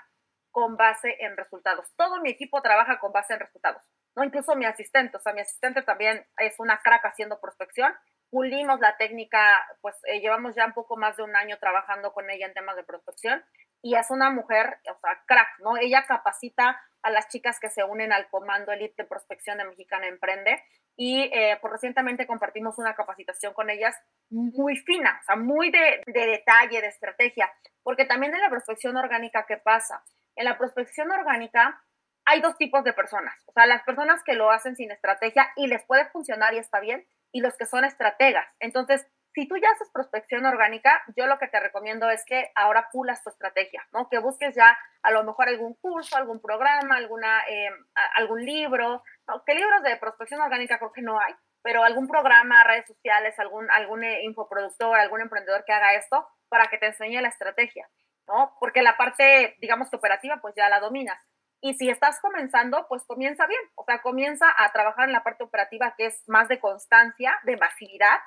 [0.51, 1.93] con base en resultados.
[1.97, 3.83] Todo mi equipo trabaja con base en resultados,
[4.17, 4.25] ¿no?
[4.25, 7.95] Incluso mi asistente, o sea, mi asistente también es una crack haciendo prospección
[8.31, 12.31] pulimos la técnica, pues eh, llevamos ya un poco más de un año trabajando con
[12.31, 13.45] ella en temas de prospección
[13.83, 15.77] y es una mujer, o sea, crack, ¿no?
[15.77, 20.09] Ella capacita a las chicas que se unen al Comando Elite de Prospección de Mexicana
[20.09, 20.61] Emprende
[20.97, 23.95] y eh, pues recientemente compartimos una capacitación con ellas
[24.31, 27.53] muy fina, o sea, muy de, de detalle, de estrategia,
[27.83, 30.03] porque también en la prospección orgánica, ¿qué pasa?
[30.35, 31.83] En la prospección orgánica
[32.25, 35.69] hay dos tipos de personas, o sea, las personas que lo hacen sin estrategia y
[35.69, 37.07] les puede funcionar y está bien,
[37.37, 38.47] y los que son estrategas.
[38.61, 42.89] Entonces, si tú ya haces prospección orgánica, yo lo que te recomiendo es que ahora
[42.91, 44.09] pulas tu estrategia, ¿no?
[44.09, 47.69] Que busques ya a lo mejor algún curso, algún programa, alguna, eh,
[48.15, 49.45] algún libro, ¿no?
[49.45, 51.35] ¿Qué libros de prospección orgánica creo que no hay?
[51.61, 56.69] Pero algún programa, redes sociales, algún, algún eh, infoproductor, algún emprendedor que haga esto para
[56.69, 57.87] que te enseñe la estrategia,
[58.27, 58.57] ¿no?
[58.59, 61.23] Porque la parte, digamos que operativa, pues ya la dominas.
[61.67, 65.43] Y si estás comenzando, pues comienza bien, o sea, comienza a trabajar en la parte
[65.43, 68.21] operativa que es más de constancia, de masividad,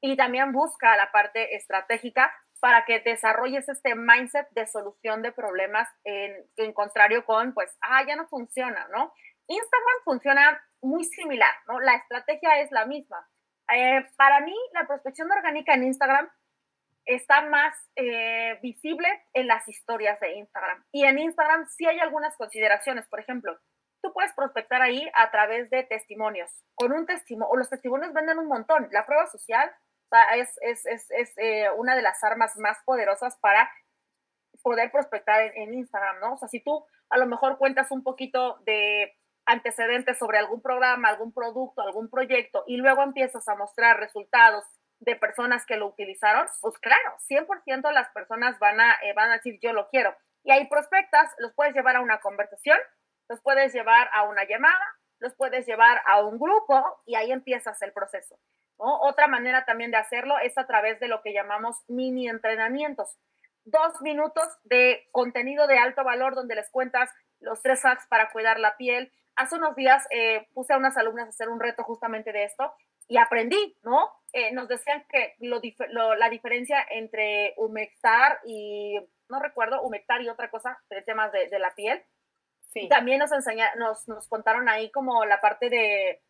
[0.00, 5.88] y también busca la parte estratégica para que desarrolles este mindset de solución de problemas
[6.04, 9.12] en, en contrario con, pues, ah, ya no funciona, ¿no?
[9.48, 11.80] Instagram funciona muy similar, ¿no?
[11.80, 13.28] La estrategia es la misma.
[13.74, 16.30] Eh, para mí, la prospección orgánica en Instagram
[17.06, 20.84] está más eh, visible en las historias de Instagram.
[20.92, 23.06] Y en Instagram sí hay algunas consideraciones.
[23.08, 23.58] Por ejemplo,
[24.02, 26.50] tú puedes prospectar ahí a través de testimonios.
[26.74, 28.88] Con un testimonio, o los testimonios venden un montón.
[28.92, 29.70] La prueba social
[30.36, 33.70] es, es, es, es eh, una de las armas más poderosas para
[34.62, 36.34] poder prospectar en, en Instagram, ¿no?
[36.34, 39.12] O sea, si tú a lo mejor cuentas un poquito de
[39.46, 44.64] antecedentes sobre algún programa, algún producto, algún proyecto y luego empiezas a mostrar resultados
[45.04, 49.34] de personas que lo utilizaron, pues claro, 100% las personas van a, eh, van a
[49.34, 50.14] decir yo lo quiero.
[50.42, 52.78] Y ahí prospectas, los puedes llevar a una conversación,
[53.28, 54.84] los puedes llevar a una llamada,
[55.18, 58.38] los puedes llevar a un grupo y ahí empiezas el proceso.
[58.76, 63.16] Otra manera también de hacerlo es a través de lo que llamamos mini entrenamientos.
[63.64, 68.58] Dos minutos de contenido de alto valor donde les cuentas los tres hacks para cuidar
[68.58, 69.12] la piel.
[69.36, 72.74] Hace unos días eh, puse a unas alumnas a hacer un reto justamente de esto
[73.08, 74.10] y aprendí, ¿no?
[74.32, 78.98] Eh, nos decían que la diferencia entre humectar y,
[79.28, 82.02] no recuerdo, humectar y otra cosa, de temas de, de la piel.
[82.72, 82.88] Sí.
[82.88, 86.22] También nos, enseña, nos, nos contaron ahí como la parte de,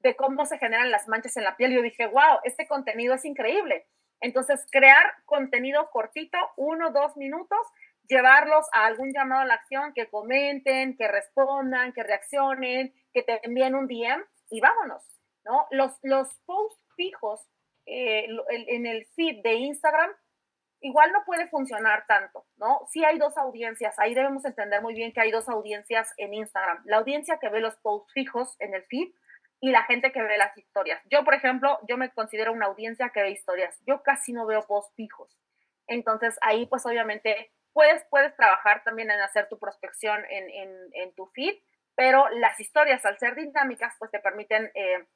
[0.00, 1.72] de cómo se generan las manchas en la piel.
[1.72, 3.86] Y yo dije, wow, este contenido es increíble.
[4.20, 7.58] Entonces, crear contenido cortito, uno, dos minutos,
[8.08, 13.40] llevarlos a algún llamado a la acción, que comenten, que respondan, que reaccionen, que te
[13.44, 15.02] envíen un DM y vámonos,
[15.44, 15.66] ¿no?
[15.70, 17.40] Los, los posts fijos
[17.86, 20.10] eh, en el feed de Instagram
[20.82, 22.80] igual no puede funcionar tanto, ¿no?
[22.90, 26.82] Sí hay dos audiencias, ahí debemos entender muy bien que hay dos audiencias en Instagram.
[26.84, 29.08] La audiencia que ve los posts fijos en el feed
[29.60, 31.00] y la gente que ve las historias.
[31.08, 33.80] Yo, por ejemplo, yo me considero una audiencia que ve historias.
[33.86, 35.38] Yo casi no veo posts fijos.
[35.86, 41.26] Entonces, ahí pues obviamente puedes, puedes trabajar también en hacer tu prospección en, en, tu
[41.26, 41.54] feed,
[41.94, 45.06] pero las historias, al ser dinámicas, pues te permiten eh,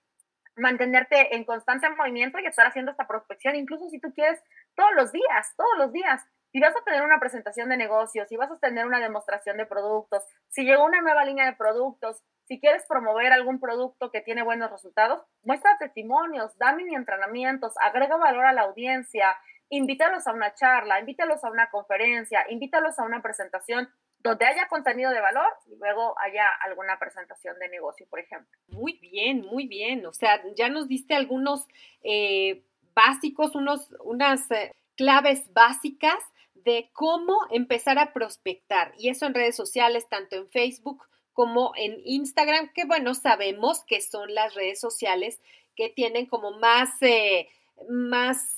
[0.56, 4.40] mantenerte en constante movimiento y estar haciendo esta prospección, incluso si tú quieres
[4.74, 6.22] todos los días, todos los días.
[6.52, 9.66] Si vas a tener una presentación de negocios, si vas a tener una demostración de
[9.66, 14.42] productos, si llegó una nueva línea de productos, si quieres promover algún producto que tiene
[14.42, 19.36] buenos resultados, muestra testimonios, da mini entrenamientos, agrega valor a la audiencia,
[19.68, 23.88] invítalos a una charla, invítalos a una conferencia, invítalos a una presentación
[24.26, 28.58] donde haya contenido de valor y luego haya alguna presentación de negocio, por ejemplo.
[28.68, 30.04] Muy bien, muy bien.
[30.06, 31.66] O sea, ya nos diste algunos
[32.02, 32.62] eh,
[32.94, 36.18] básicos, unos, unas eh, claves básicas
[36.54, 38.92] de cómo empezar a prospectar.
[38.98, 44.00] Y eso en redes sociales, tanto en Facebook como en Instagram, que bueno, sabemos que
[44.00, 45.40] son las redes sociales
[45.76, 47.48] que tienen como más, eh,
[47.88, 48.56] más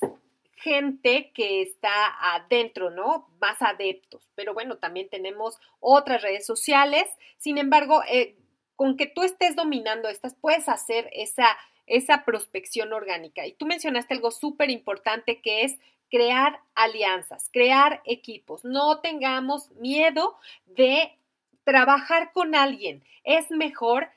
[0.60, 3.28] gente que está adentro, ¿no?
[3.40, 4.30] Más adeptos.
[4.34, 7.08] Pero bueno, también tenemos otras redes sociales.
[7.38, 8.36] Sin embargo, eh,
[8.76, 11.56] con que tú estés dominando estas, puedes hacer esa,
[11.86, 13.46] esa prospección orgánica.
[13.46, 15.78] Y tú mencionaste algo súper importante que es
[16.10, 18.64] crear alianzas, crear equipos.
[18.64, 20.36] No tengamos miedo
[20.66, 21.18] de
[21.64, 23.04] trabajar con alguien.
[23.24, 24.08] Es mejor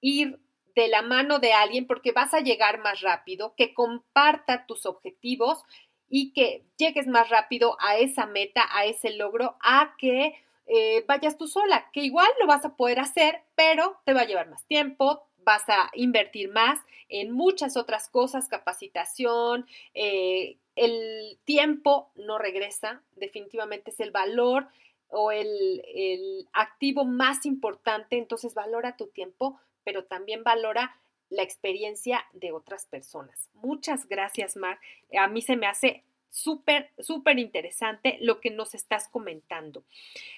[0.00, 0.38] ir
[0.74, 5.62] de la mano de alguien porque vas a llegar más rápido, que comparta tus objetivos
[6.08, 10.34] y que llegues más rápido a esa meta, a ese logro, a que
[10.66, 14.26] eh, vayas tú sola, que igual lo vas a poder hacer, pero te va a
[14.26, 22.10] llevar más tiempo, vas a invertir más en muchas otras cosas, capacitación, eh, el tiempo
[22.16, 24.68] no regresa, definitivamente es el valor
[25.08, 30.96] o el, activo más importante, entonces valora tu tiempo, pero también valora
[31.30, 33.48] la experiencia de otras personas.
[33.54, 34.78] Muchas gracias, Mar.
[35.18, 39.84] A mí se me hace súper, súper interesante lo que nos estás comentando.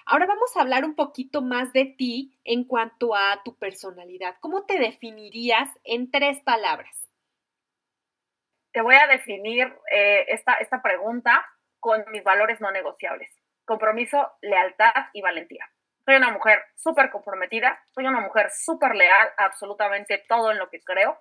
[0.05, 4.37] Ahora vamos a hablar un poquito más de ti en cuanto a tu personalidad.
[4.41, 7.09] ¿Cómo te definirías en tres palabras?
[8.73, 11.47] Te voy a definir eh, esta, esta pregunta
[11.81, 13.31] con mis valores no negociables
[13.67, 15.69] compromiso, lealtad y valentía.
[16.07, 20.71] Soy una mujer súper comprometida, soy una mujer súper leal a absolutamente todo en lo
[20.71, 21.19] que creo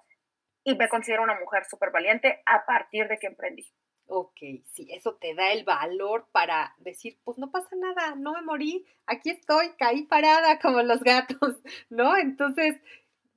[0.63, 3.65] y me considero una mujer súper valiente a partir de que emprendí.
[4.05, 8.43] Ok, sí, eso te da el valor para decir, pues no pasa nada, no me
[8.43, 11.39] morí, aquí estoy, caí parada como los gatos,
[11.89, 12.15] ¿no?
[12.15, 12.79] Entonces,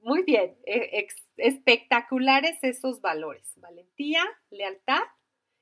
[0.01, 1.07] muy bien, e,
[1.38, 5.01] espectaculares esos valores, valentía, lealtad,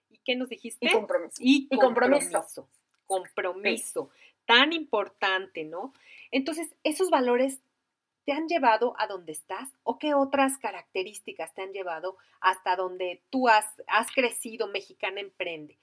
[0.09, 0.87] ¿y qué nos dijiste?
[0.87, 1.37] Y compromiso.
[1.39, 2.69] Y, compromiso compromiso,
[4.47, 5.93] tan importante, ¿no?
[6.31, 7.61] Entonces, esos valores
[8.27, 13.23] te han llevado a donde estás o qué otras características te han llevado hasta donde
[13.31, 15.79] tú has, has crecido Mexicana Emprende?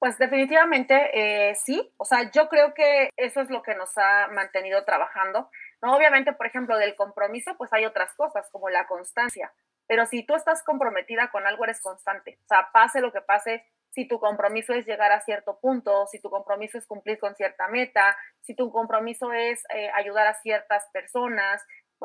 [0.00, 4.28] Pues definitivamente eh, sí, o sea, yo creo que eso es lo que nos ha
[4.28, 5.50] mantenido trabajando.
[5.82, 9.52] No, obviamente, por ejemplo, del compromiso, pues hay otras cosas como la constancia,
[9.86, 12.38] pero si tú estás comprometida con algo, eres constante.
[12.44, 16.20] O sea, pase lo que pase, si tu compromiso es llegar a cierto punto, si
[16.20, 20.88] tu compromiso es cumplir con cierta meta, si tu compromiso es eh, ayudar a ciertas
[20.92, 21.62] personas.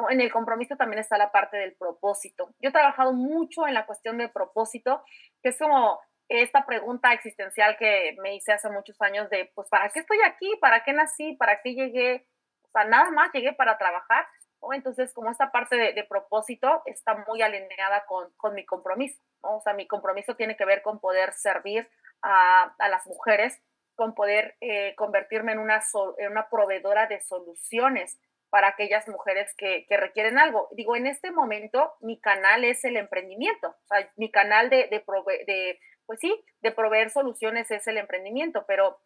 [0.09, 2.49] En el compromiso también está la parte del propósito.
[2.59, 5.03] Yo he trabajado mucho en la cuestión del propósito,
[5.41, 9.89] que es como esta pregunta existencial que me hice hace muchos años de, pues, ¿para
[9.89, 10.51] qué estoy aquí?
[10.59, 11.35] ¿Para qué nací?
[11.37, 12.27] ¿Para qué llegué?
[12.73, 14.27] O nada más llegué para trabajar.
[14.73, 19.87] Entonces, como esta parte de, propósito está muy alineada con, mi compromiso, O sea, mi
[19.87, 21.89] compromiso tiene que ver con poder servir
[22.21, 23.61] a, las mujeres,
[23.95, 25.81] con poder eh, convertirme en una,
[26.17, 30.69] en una proveedora de soluciones para aquellas mujeres que, requieren algo.
[30.71, 35.03] Digo, en este momento mi canal es el emprendimiento, o sea, mi canal de, de,
[35.45, 38.99] de pues sí, de proveer soluciones es el emprendimiento, pero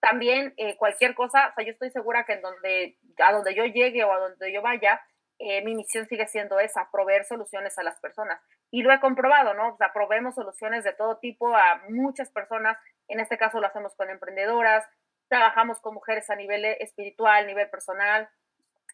[0.00, 3.64] también eh, cualquier cosa, o sea, yo estoy segura que en donde, a donde yo
[3.64, 5.00] llegue o a donde yo vaya,
[5.38, 8.40] eh, mi misión sigue siendo esa, proveer soluciones a las personas.
[8.70, 9.74] y lo he comprobado, ¿no?
[9.74, 12.76] O sea, probemos soluciones de todo tipo a muchas personas,
[13.08, 14.84] en este caso lo hacemos con emprendedoras,
[15.28, 18.28] trabajamos con mujeres a nivel espiritual, nivel personal.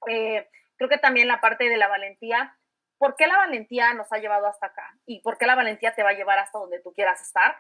[0.09, 2.57] Eh, creo que también la parte de la valentía,
[2.99, 4.95] ¿por qué la valentía nos ha llevado hasta acá?
[5.07, 7.57] ¿Y por qué la valentía te va a llevar hasta donde tú quieras estar?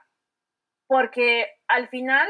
[0.86, 2.28] Porque al final,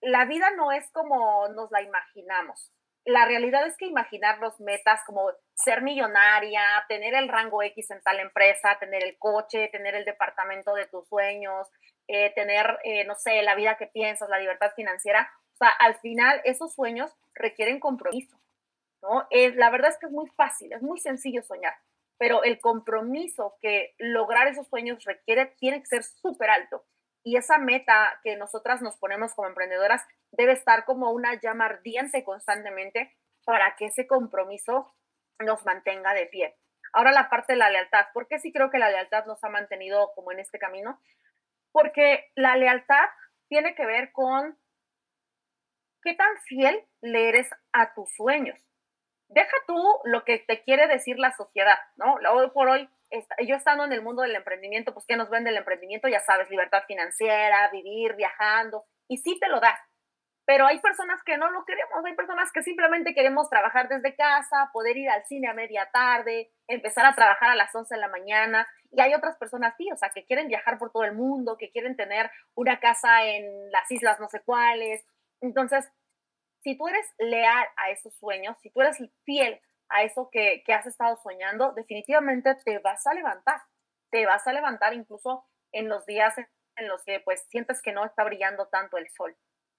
[0.00, 2.72] la vida no es como nos la imaginamos
[3.08, 8.02] la realidad es que imaginar los metas como ser millonaria, tener el rango X en
[8.02, 11.68] tal empresa, tener el coche, tener el departamento de tus sueños,
[12.06, 15.30] eh, tener, eh, no sé, la vida que piensas, la libertad financiera.
[15.54, 18.38] O sea, al final esos sueños requieren compromiso,
[19.02, 19.26] ¿no?
[19.30, 21.74] Es, la verdad es que es muy fácil, es muy sencillo soñar,
[22.18, 26.84] pero el compromiso que lograr esos sueños requiere tiene que ser súper alto
[27.28, 30.02] y esa meta que nosotras nos ponemos como emprendedoras
[30.32, 33.14] debe estar como una llama ardiente constantemente
[33.44, 34.94] para que ese compromiso
[35.38, 36.56] nos mantenga de pie.
[36.94, 38.06] Ahora la parte de la lealtad.
[38.14, 41.02] ¿Por qué sí creo que la lealtad nos ha mantenido como en este camino?
[41.70, 43.04] Porque la lealtad
[43.48, 44.58] tiene que ver con
[46.02, 48.58] qué tan fiel le eres a tus sueños.
[49.28, 52.14] Deja tú lo que te quiere decir la sociedad, ¿no?
[52.32, 52.88] Hoy por hoy
[53.46, 56.08] yo estando en el mundo del emprendimiento, pues ¿qué nos vende el emprendimiento?
[56.08, 59.78] Ya sabes, libertad financiera, vivir viajando, y sí te lo da.
[60.44, 64.70] Pero hay personas que no lo queremos, hay personas que simplemente queremos trabajar desde casa,
[64.72, 68.08] poder ir al cine a media tarde, empezar a trabajar a las 11 de la
[68.08, 71.58] mañana, y hay otras personas, sí, o sea, que quieren viajar por todo el mundo,
[71.58, 75.04] que quieren tener una casa en las islas no sé cuáles.
[75.42, 75.86] Entonces,
[76.62, 80.86] si tú eres leal a esos sueños, si tú eres fiel a eso que, has
[80.86, 83.60] estado soñando, definitivamente te vas a levantar,
[84.10, 86.34] te vas a levantar incluso en los días
[86.76, 89.36] en los que pues sientes que no está brillando tanto el sol.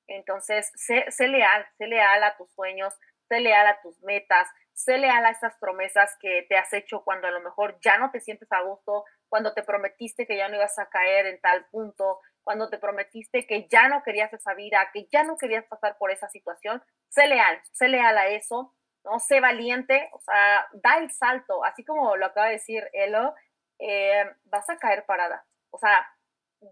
[0.07, 2.93] Entonces, sé, sé leal, sé leal a tus sueños,
[3.27, 7.27] sé leal a tus metas, sé leal a esas promesas que te has hecho cuando
[7.27, 10.55] a lo mejor ya no te sientes a gusto, cuando te prometiste que ya no
[10.55, 14.89] ibas a caer en tal punto, cuando te prometiste que ya no querías esa vida,
[14.91, 18.73] que ya no querías pasar por esa situación, sé leal, sé leal a eso
[19.03, 19.19] ¿no?
[19.19, 23.35] Sé valiente, o sea, da el salto, así como lo acaba de decir Elo,
[23.79, 25.45] eh, vas a caer parada.
[25.71, 26.07] O sea,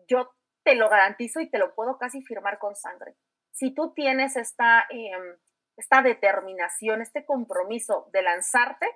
[0.08, 3.16] yo te lo garantizo y te lo puedo casi firmar con sangre.
[3.52, 5.38] Si tú tienes esta, em,
[5.78, 8.88] esta determinación, este compromiso de lanzarte,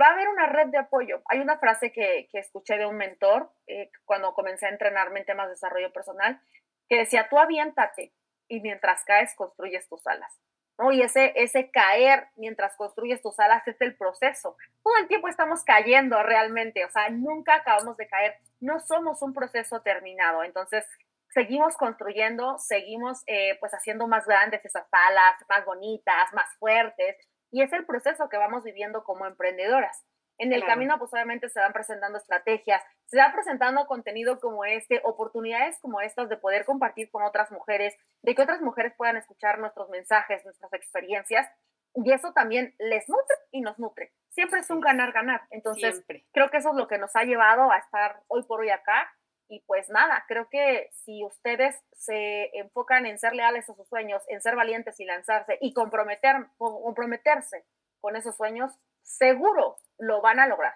[0.00, 1.22] va a haber una red de apoyo.
[1.26, 5.46] Hay una frase que, escuché de un mentor eh, cuando comencé a entrenarme en temas
[5.46, 6.40] de desarrollo personal,
[6.88, 8.12] que decía, tú aviéntate
[8.48, 10.40] y mientras caes construyes tus alas.
[10.78, 10.92] ¿No?
[10.92, 14.56] Y ese, ese caer mientras construyes tus alas es el proceso.
[14.82, 19.32] Todo el tiempo estamos cayendo realmente, o sea, nunca acabamos de caer, no somos un
[19.32, 20.84] proceso terminado, entonces
[21.30, 27.16] seguimos construyendo, seguimos eh, pues haciendo más grandes esas alas, más bonitas, más fuertes,
[27.50, 30.04] y es el proceso que vamos viviendo como emprendedoras.
[30.38, 35.00] En el camino, pues obviamente se van presentando estrategias, se va presentando contenido como este,
[35.04, 39.58] oportunidades como estas de poder compartir con otras mujeres, de que otras mujeres puedan escuchar
[39.58, 41.48] nuestros mensajes, nuestras experiencias,
[41.94, 44.12] y eso también les nutre y nos nutre.
[44.30, 45.42] Siempre es un ganar-ganar.
[45.50, 48.70] Entonces, creo que eso es lo que nos ha llevado a estar hoy por hoy
[48.70, 49.12] acá.
[49.48, 54.24] Y pues nada, creo que si ustedes se enfocan en ser leales a sus sueños,
[54.28, 57.64] en ser valientes y lanzarse y comprometer, comprometerse
[58.00, 58.72] con esos sueños,
[59.04, 60.74] seguro lo van a lograr.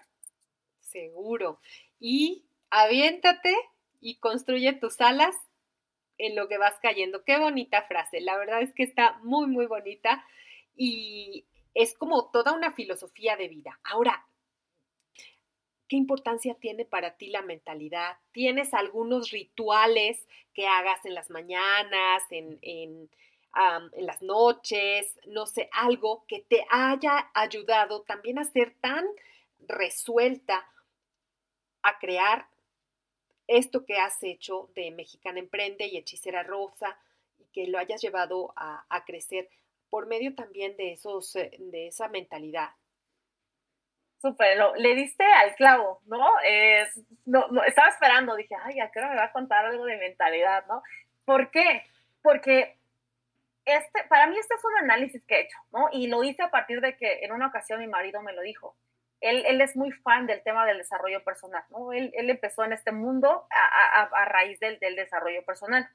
[0.81, 1.61] Seguro.
[1.99, 3.55] Y aviéntate
[4.01, 5.35] y construye tus alas
[6.19, 7.25] en lo que vas cayendo.
[7.25, 8.21] Qué bonita frase.
[8.21, 10.25] La verdad es que está muy, muy bonita
[10.77, 13.79] y es como toda una filosofía de vida.
[13.85, 14.27] Ahora,
[15.89, 18.17] ¿qué importancia tiene para ti la mentalidad?
[18.33, 23.11] ¿Tienes algunos rituales que hagas en las mañanas, en, en
[23.93, 29.05] en las noches, no sé, algo que te haya ayudado también a ser tan
[29.67, 30.67] resuelta
[31.83, 32.47] a crear
[33.47, 36.99] esto que has hecho de Mexicana Emprende y Hechicera Rosa
[37.39, 39.49] y que lo hayas llevado a, crecer
[39.91, 42.71] por medio también de, esos, eh, de esa mentalidad.
[44.21, 46.27] Súper, le diste al clavo, ¿no?
[46.41, 50.83] Estaba esperando, dije, ay, ¿a qué hora me va a contar algo de mentalidad, ¿no?
[51.25, 51.85] ¿Por qué?
[52.21, 52.78] Porque
[53.69, 55.89] este, para mí este es un análisis que he hecho, ¿no?
[55.93, 58.77] Y lo hice a partir de que en una ocasión mi marido me lo dijo.
[59.21, 61.93] Él, él es muy fan del tema del desarrollo personal, ¿no?
[61.93, 65.89] Él, él empezó en este mundo a, a, a raíz del, del, desarrollo personal.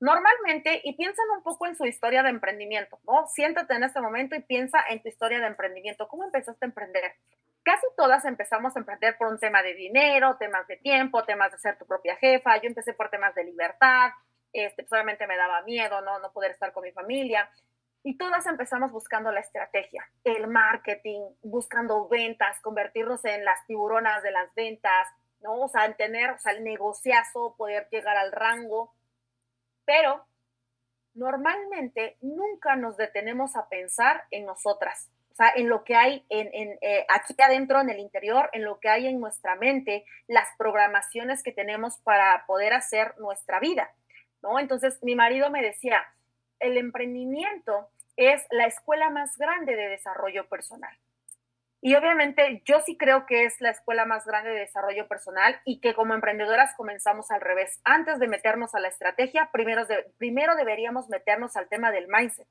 [0.00, 3.26] Normalmente, y piensan un poco en su historia de emprendimiento, ¿no?
[3.28, 6.08] Siéntate en este momento y piensa en tu historia de emprendimiento.
[6.08, 7.14] ¿Cómo empezaste a emprender?
[7.62, 11.58] Casi todas empezamos a emprender por un tema de dinero, temas de tiempo, temas de
[11.58, 12.56] ser tu propia jefa.
[12.56, 14.10] Yo empecé por temas de libertad,
[14.52, 16.18] este, solamente me daba miedo, ¿no?
[16.18, 17.50] No poder estar con mi familia.
[18.04, 24.32] Y todas empezamos buscando la estrategia, el marketing, buscando ventas, convertirnos en las tiburonas de
[24.32, 25.08] las ventas,
[25.40, 25.60] ¿no?
[25.60, 28.92] O sea, en tener, o sea, el negociazo, poder llegar al rango.
[29.84, 30.24] Pero
[31.14, 36.50] normalmente nunca nos detenemos a pensar en nosotras, o sea, en lo que hay en,
[36.52, 40.48] en eh, aquí adentro, en el interior, en lo que hay en nuestra mente, las
[40.58, 43.90] programaciones que tenemos para poder hacer nuestra vida,
[44.42, 44.58] ¿no?
[44.58, 46.04] Entonces, mi marido me decía,
[46.60, 50.96] el emprendimiento es la escuela más grande de desarrollo personal.
[51.84, 55.80] Y obviamente yo sí creo que es la escuela más grande de desarrollo personal y
[55.80, 57.80] que como emprendedoras comenzamos al revés.
[57.82, 59.84] Antes de meternos a la estrategia, primero,
[60.16, 62.46] primero deberíamos meternos al tema del mindset.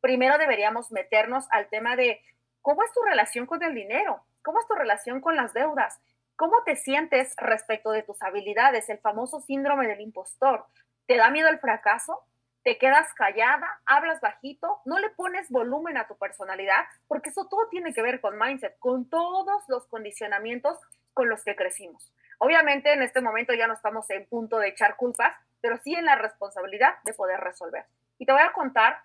[0.00, 2.20] Primero deberíamos meternos al tema de
[2.62, 5.98] cómo es tu relación con el dinero, cómo es tu relación con las deudas,
[6.36, 10.64] cómo te sientes respecto de tus habilidades, el famoso síndrome del impostor.
[11.06, 12.26] ¿Te da miedo el fracaso?
[12.66, 17.68] te quedas callada, hablas bajito, no le pones volumen a tu personalidad, porque eso todo
[17.68, 20.76] tiene que ver con mindset, con todos los condicionamientos
[21.14, 22.12] con los que crecimos.
[22.38, 26.06] Obviamente en este momento ya no estamos en punto de echar culpas, pero sí en
[26.06, 27.84] la responsabilidad de poder resolver.
[28.18, 28.98] Y te voy a contar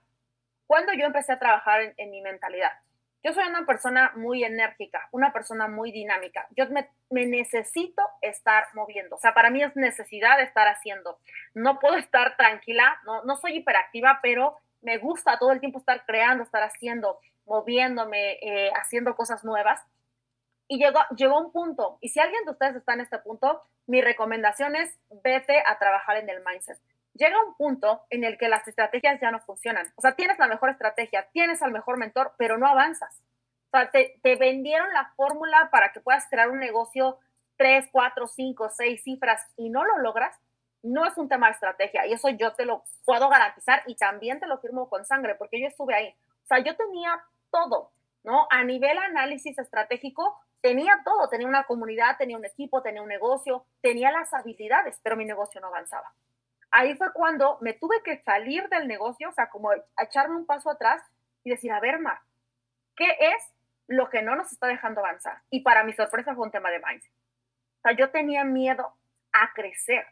[0.66, 2.72] cuando yo empecé a trabajar en, en mi mentalidad.
[3.24, 6.48] Yo soy una persona muy enérgica, una persona muy dinámica.
[6.56, 9.16] Yo me, necesito estar moviendo.
[9.16, 11.20] O sea, para mí es necesidad estar haciendo.
[11.54, 16.04] No puedo estar tranquila, no, no soy hiperactiva, pero me gusta todo el tiempo estar
[16.06, 19.80] creando, estar haciendo, moviéndome, eh, haciendo cosas nuevas.
[20.68, 24.02] Y llegó, llegó un punto, y si alguien de ustedes está en este punto, mi
[24.02, 24.90] recomendación es
[25.22, 26.80] vete a trabajar en el mindset
[27.14, 29.92] llega un punto en el que las estrategias ya no funcionan.
[29.96, 33.22] O sea, tienes la mejor estrategia, tienes al mejor mentor, pero no avanzas.
[33.72, 37.18] O sea, te, vendieron la fórmula para que puedas crear un negocio
[37.58, 40.38] tres, cuatro, cinco, seis cifras y no lo logras.
[40.84, 44.40] No es un tema de estrategia y eso yo te lo puedo garantizar y también
[44.40, 46.16] te lo firmo con sangre porque yo estuve ahí.
[46.44, 47.92] O sea, yo tenía todo,
[48.24, 48.48] ¿no?
[48.50, 51.30] A nivel análisis estratégico, tenía todo.
[51.30, 55.62] Tenía una comunidad, tenía un equipo, tenía un negocio, tenía las habilidades, pero mi negocio
[55.62, 56.12] no avanzaba
[56.72, 60.70] ahí fue cuando me tuve que salir del negocio, o sea, como echarme un paso
[60.70, 61.04] atrás
[61.44, 62.20] y decir, a ver, Mar,
[62.96, 63.54] ¿qué es
[63.88, 65.42] lo que no nos está dejando avanzar?
[65.50, 67.12] Y para mi sorpresa fue un tema de mindset.
[67.12, 68.94] O sea, yo tenía miedo
[69.34, 70.06] a crecer,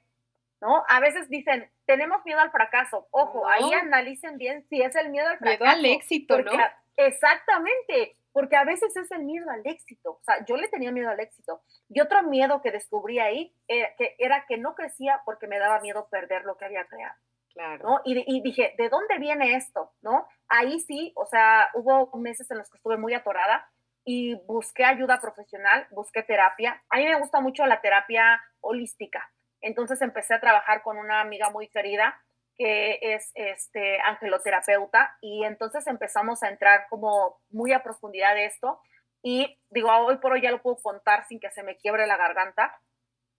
[0.60, 0.84] ¿no?
[0.90, 3.08] A veces dicen, tenemos miedo al fracaso.
[3.12, 5.64] Ojo, ahí analicen bien si es el miedo al fracaso.
[5.64, 6.52] Miedo al éxito, ¿no?
[6.98, 10.12] Exactamente, porque a veces es el miedo al éxito.
[10.12, 11.62] O sea, yo le tenía miedo al éxito.
[11.90, 15.82] Y otro miedo que descubrí ahí era que, era que no crecía porque me daba
[15.82, 17.20] miedo perder lo que había creado.
[17.52, 17.90] Claro.
[17.90, 18.02] ¿no?
[18.06, 19.92] Y, y, dije, ¿de dónde viene esto?
[20.02, 20.26] ¿No?
[20.48, 23.70] Ahí sí, o sea, hubo meses en los que estuve muy atorada
[24.06, 26.82] y busqué ayuda profesional, busqué terapia.
[26.90, 29.30] A mí me gusta mucho la terapia holística.
[29.60, 32.18] Entonces empecé a trabajar con una amiga muy querida
[32.60, 38.82] que es este angeloterapeuta y entonces empezamos a entrar como muy a profundidad de esto
[39.24, 42.18] y digo, hoy por hoy ya lo puedo contar sin que se me quiebre la
[42.18, 42.78] garganta,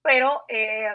[0.03, 0.89] pero eh,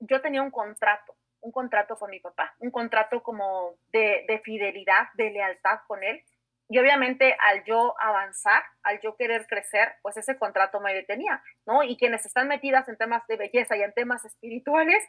[0.00, 5.08] yo tenía un contrato, un contrato con mi papá, un contrato como de, de fidelidad,
[5.14, 6.22] de lealtad con él.
[6.68, 11.82] Y obviamente al yo avanzar, al yo querer crecer, pues ese contrato me detenía, ¿no?
[11.82, 15.04] Y quienes están metidas en temas de belleza y en temas espirituales,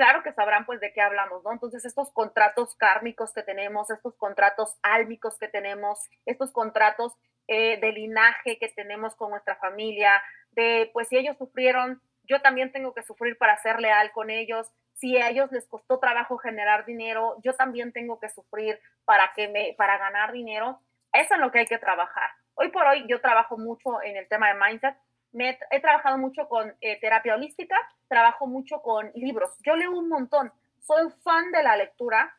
[0.00, 1.52] claro que sabrán pues de qué hablamos, ¿no?
[1.52, 7.12] Entonces estos contratos kármicos que tenemos, estos contratos álmicos que tenemos, estos contratos
[7.48, 10.22] eh, de linaje que tenemos con nuestra familia,
[10.52, 14.72] de pues si ellos sufrieron, yo también tengo que sufrir para ser leal con ellos,
[14.94, 19.48] si a ellos les costó trabajo generar dinero, yo también tengo que sufrir para que
[19.48, 20.80] me para ganar dinero.
[21.12, 22.30] Eso es lo que hay que trabajar.
[22.54, 24.96] Hoy por hoy yo trabajo mucho en el tema de mindset,
[25.32, 27.76] me he, trabajado mucho con eh, terapia holística,
[28.08, 29.50] trabajo mucho con libros.
[29.64, 32.36] Yo leo un montón, soy fan de la lectura.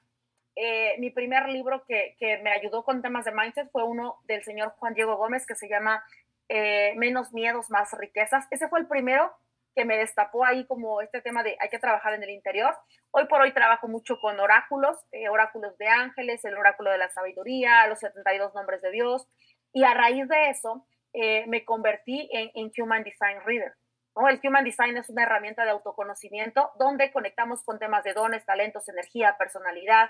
[0.56, 4.44] Eh, mi primer libro que, que, me ayudó con temas de mindset fue uno del
[4.44, 6.04] señor Juan Diego Gómez que se llama
[6.50, 8.46] eh, Menos miedos, más riquezas.
[8.52, 9.32] Ese fue el primero
[9.74, 12.76] que me destapó ahí como este tema de hay que trabajar en el interior.
[13.12, 14.98] Hoy por hoy trabajo mucho con oráculos,
[15.30, 19.30] oráculos de ángeles, el oráculo de la sabiduría, los 72 nombres de Dios.
[19.72, 23.74] Y a raíz de eso, eh, me convertí en, Human Design Reader.
[24.16, 24.28] ¿no?
[24.28, 28.88] El Human Design es una herramienta de autoconocimiento donde conectamos con temas de dones, talentos,
[28.88, 30.10] energía, personalidad,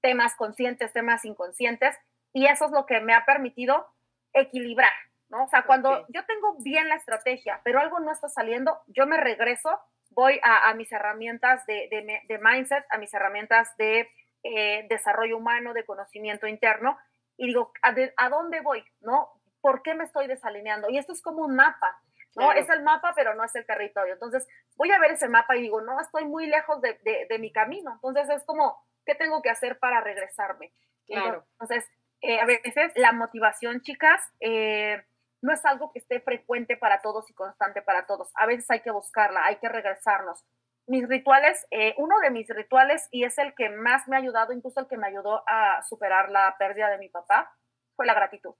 [0.00, 1.96] temas conscientes, temas inconscientes,
[2.32, 3.86] y eso es lo que me ha permitido
[4.34, 4.92] equilibrar,
[5.28, 5.44] ¿no?
[5.44, 9.16] O sea, cuando yo tengo bien la estrategia, pero algo no está saliendo, yo me
[9.16, 9.70] regreso,
[10.10, 11.88] voy a, mis herramientas de,
[12.28, 14.10] de, mindset, a mis herramientas de
[14.42, 16.98] eh, desarrollo humano, de conocimiento interno,
[17.36, 18.84] y digo, ¿a, ¿a, dónde voy?
[19.00, 19.28] ¿No?
[19.64, 20.90] ¿Por qué me estoy desalineando?
[20.90, 21.98] Y esto es como un mapa,
[22.36, 22.52] ¿no?
[22.52, 24.12] Es el mapa, pero no es el territorio.
[24.12, 24.46] Entonces,
[24.76, 27.92] voy a ver ese mapa y digo, no, estoy muy lejos de, mi camino.
[27.94, 30.74] Entonces, es como, ¿qué tengo que hacer para regresarme?
[31.06, 31.46] Claro.
[31.52, 31.90] Entonces,
[32.20, 35.02] eh, a veces la motivación, chicas, eh,
[35.40, 38.32] no es algo que esté frecuente para todos y constante para todos.
[38.34, 40.44] A veces hay que buscarla, hay que regresarnos.
[40.86, 44.52] Mis rituales, eh, uno de mis rituales, y es el que más me ha ayudado,
[44.52, 47.50] incluso el que me ayudó a superar la pérdida de mi papá,
[47.96, 48.54] fue la gratitud.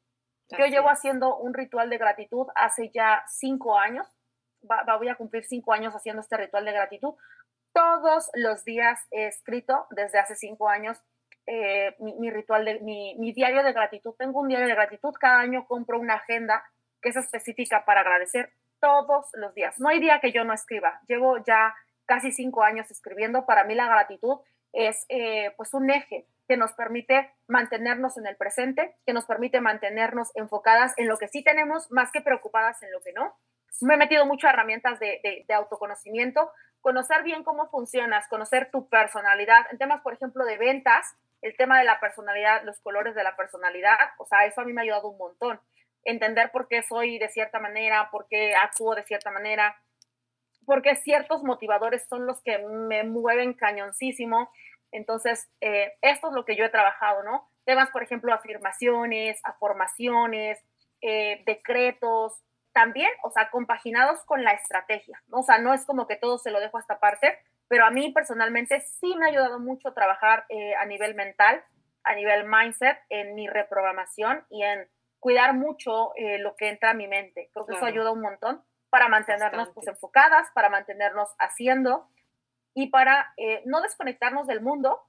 [0.51, 4.07] Yo llevo haciendo un ritual de gratitud hace ya cinco años.
[4.61, 7.15] voy a cumplir cinco años haciendo este ritual de gratitud.
[7.73, 11.03] Todos los días he escrito desde hace cinco años
[11.47, 14.15] eh, mi, ritual, de, mi, mi, diario de gratitud.
[14.17, 15.13] Tengo un diario de gratitud.
[15.19, 16.65] Cada año compro una agenda
[17.03, 19.79] que es específica para agradecer todos los días.
[19.79, 21.01] No hay día que yo no escriba.
[21.09, 21.75] Llevo ya
[22.07, 23.45] casi cinco años escribiendo.
[23.45, 24.39] Para mí la gratitud
[24.73, 29.61] es eh, pues un eje que nos permite mantenernos en el presente, que nos permite
[29.61, 33.35] mantenernos enfocadas en lo que sí tenemos, más que preocupadas en lo que no.
[33.81, 38.89] Me he metido mucho a herramientas de, de, autoconocimiento, conocer bien cómo funcionas, conocer tu
[38.89, 43.25] personalidad, en temas, por ejemplo, de ventas, el tema de la personalidad, los colores de
[43.25, 45.61] la personalidad, o sea, eso a mí me ha ayudado un montón.
[46.05, 49.77] Entender por qué soy de cierta manera, por qué actúo de cierta manera,
[50.65, 54.51] porque ciertos motivadores son los que me mueven cañoncísimo
[54.95, 57.51] entonces, eh, esto es lo que yo he trabajado, ¿no?
[57.65, 60.63] Temas, por ejemplo, afirmaciones, afirmaciones,
[61.01, 62.41] eh, decretos,
[62.73, 65.41] también, o sea, compaginados con la estrategia, ¿no?
[65.41, 67.91] O sea, no es como que todo se lo dejo a esta parte, pero a
[67.91, 71.65] mí personalmente sí me ha ayudado mucho trabajar eh, a nivel mental,
[72.05, 74.89] a nivel mindset, en mi reprogramación y en
[75.19, 77.49] cuidar mucho lo que entra a mi mente.
[77.55, 82.07] Creo que eso ayuda un montón para mantenernos pues, enfocadas, para mantenernos haciendo
[82.75, 85.01] y para eh, no desconectarnos del mundo,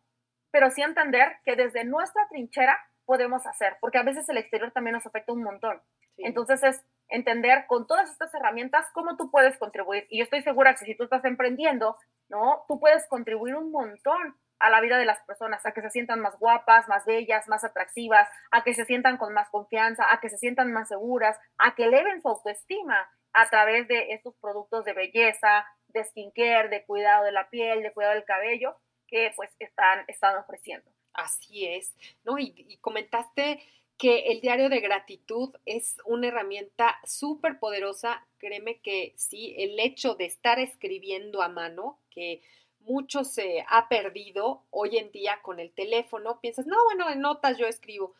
[0.51, 4.93] pero sí entender que desde nuestra trinchera podemos hacer, porque a veces el exterior también
[4.93, 5.81] nos afecta un montón.
[6.17, 10.07] Entonces es entender con todas estas herramientas cómo tú puedes contribuir.
[10.09, 11.97] Y yo estoy segura que si tú estás emprendiendo,
[12.29, 12.63] ¿no?
[12.67, 16.21] Tú puedes contribuir un montón a la vida de las personas, a que se sientan
[16.21, 20.29] más guapas, más bellas, más atractivas, a que se sientan con más confianza, a que
[20.29, 24.93] se sientan más seguras, a que eleven su autoestima a través de estos productos de
[24.93, 25.65] belleza,
[25.95, 28.75] de skincare, de cuidado de la piel, de cuidado del cabello,
[29.07, 30.91] que pues están, están ofreciendo.
[31.13, 32.37] Así es, ¿no?
[32.37, 33.63] Y, comentaste
[33.97, 38.27] que el diario de gratitud es una herramienta súper poderosa.
[38.37, 42.41] Créeme que sí, el hecho de estar escribiendo a mano, que
[42.79, 47.57] mucho se ha perdido hoy en día con el teléfono, piensas, no, bueno, en notas
[47.57, 48.13] yo escribo.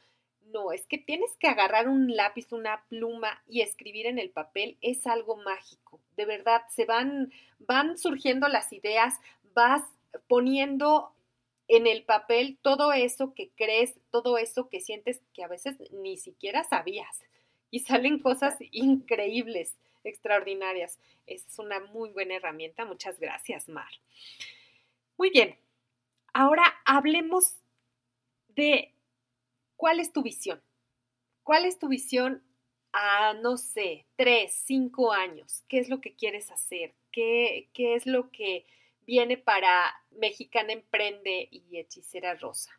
[0.46, 4.78] No, es que tienes que agarrar un lápiz, una pluma y escribir en el papel
[4.82, 6.00] es algo mágico.
[6.16, 9.16] De verdad, se van, van surgiendo las ideas,
[9.54, 9.84] vas
[10.28, 11.12] poniendo
[11.68, 16.18] en el papel todo eso que crees, todo eso que sientes que a veces ni
[16.18, 17.24] siquiera sabías.
[17.72, 21.00] Y salen cosas increíbles, extraordinarias.
[21.26, 22.86] Es una muy buena herramienta.
[22.86, 23.92] Muchas gracias, Mar.
[25.18, 25.58] Muy bien.
[26.34, 27.56] Ahora hablemos
[28.50, 28.96] de
[29.78, 30.62] ¿Cuál es tu visión?
[31.44, 32.42] ¿Cuál es tu visión
[33.42, 35.64] no sé, tres, cinco años?
[35.68, 36.94] ¿Qué es lo que quieres hacer?
[37.12, 38.66] ¿Qué, qué es lo que
[39.06, 42.72] viene para Mexicana Emprende y Hechicera Rosa?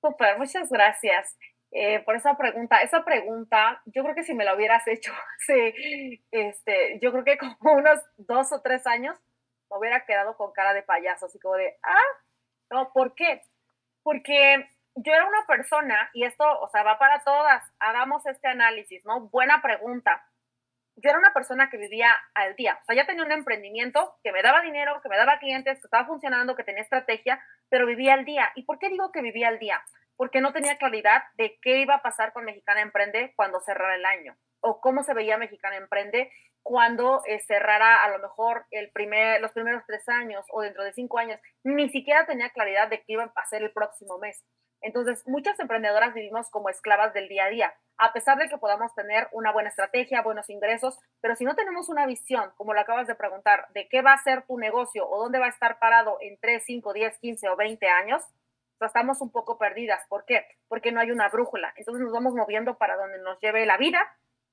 [0.00, 1.36] Super, muchas gracias.
[1.72, 2.80] Eh, por esa pregunta.
[2.80, 7.38] Esa pregunta, yo creo que si me la hubieras hecho hace, este, yo creo que
[7.38, 9.16] como unos dos o tres años,
[9.70, 12.22] me hubiera quedado con cara de payaso, así como de, ah,
[12.70, 13.42] no, ¿por qué?
[14.02, 19.04] Porque yo era una persona, y esto, o sea, va para todas, hagamos este análisis,
[19.04, 19.28] ¿no?
[19.28, 20.26] Buena pregunta.
[20.96, 24.32] Yo era una persona que vivía al día, o sea, ya tenía un emprendimiento que
[24.32, 27.38] me daba dinero, que me daba clientes, que estaba funcionando, que tenía estrategia,
[27.68, 28.50] pero vivía al día.
[28.54, 29.82] ¿Y por qué digo que vivía al día?
[30.16, 34.06] Porque no tenía claridad de qué iba a pasar con Mexicana Emprende cuando cerrara el
[34.06, 36.32] año, o cómo se veía Mexicana Emprende
[36.62, 41.18] cuando eh, cerrara a lo mejor primer, los primeros tres años o dentro de cinco
[41.18, 41.38] años.
[41.62, 44.42] Ni siquiera tenía claridad de qué iba a pasar el próximo mes.
[44.80, 48.94] Entonces, muchas emprendedoras vivimos como esclavas del día a día, a pesar de que podamos
[48.94, 53.06] tener una buena estrategia, buenos ingresos, pero si no tenemos una visión, como lo acabas
[53.06, 56.18] de preguntar, de qué va a ser tu negocio o dónde va a estar parado
[56.20, 58.22] en 3, 5, 10, 15 o 20 años,
[58.84, 60.02] estamos un poco perdidas.
[60.08, 60.46] ¿Por qué?
[60.68, 61.72] Porque no hay una brújula.
[61.76, 64.06] Entonces nos vamos moviendo para donde nos lleve la vida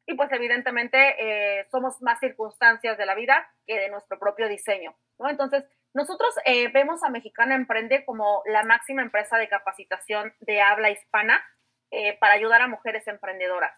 [0.05, 4.95] y pues evidentemente eh, somos más circunstancias de la vida que de nuestro propio diseño.
[5.19, 5.29] ¿no?
[5.29, 10.89] Entonces, nosotros eh, vemos a Mexicana Emprende como la máxima empresa de capacitación de habla
[10.89, 11.43] hispana
[11.91, 13.71] eh, para ayudar a mujeres emprendedoras.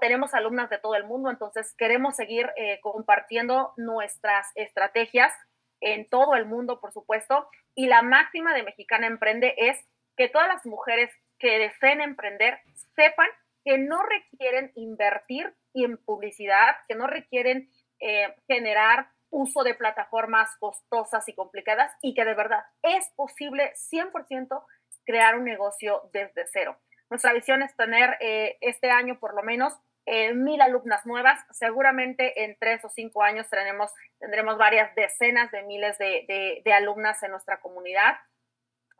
[0.00, 5.32] Tenemos alumnas de todo el mundo, entonces queremos seguir eh, compartiendo nuestras estrategias
[5.80, 7.48] en todo el mundo, por supuesto.
[7.74, 9.78] Y la máxima de Mexicana Emprende es
[10.16, 12.58] que todas las mujeres que deseen emprender
[12.94, 13.28] sepan
[13.64, 17.70] que no requieren invertir en publicidad, que no requieren
[18.46, 24.64] generar uso de plataformas costosas y complicadas y que de verdad es posible 100%
[25.04, 26.76] crear un negocio desde cero.
[27.08, 29.72] Nuestra visión es tener eh, este año por lo menos
[30.06, 31.38] eh, mil alumnas nuevas.
[31.50, 37.22] Seguramente en tres o cinco años tendremos, tendremos varias decenas de miles de, de, alumnas
[37.22, 38.16] en nuestra comunidad.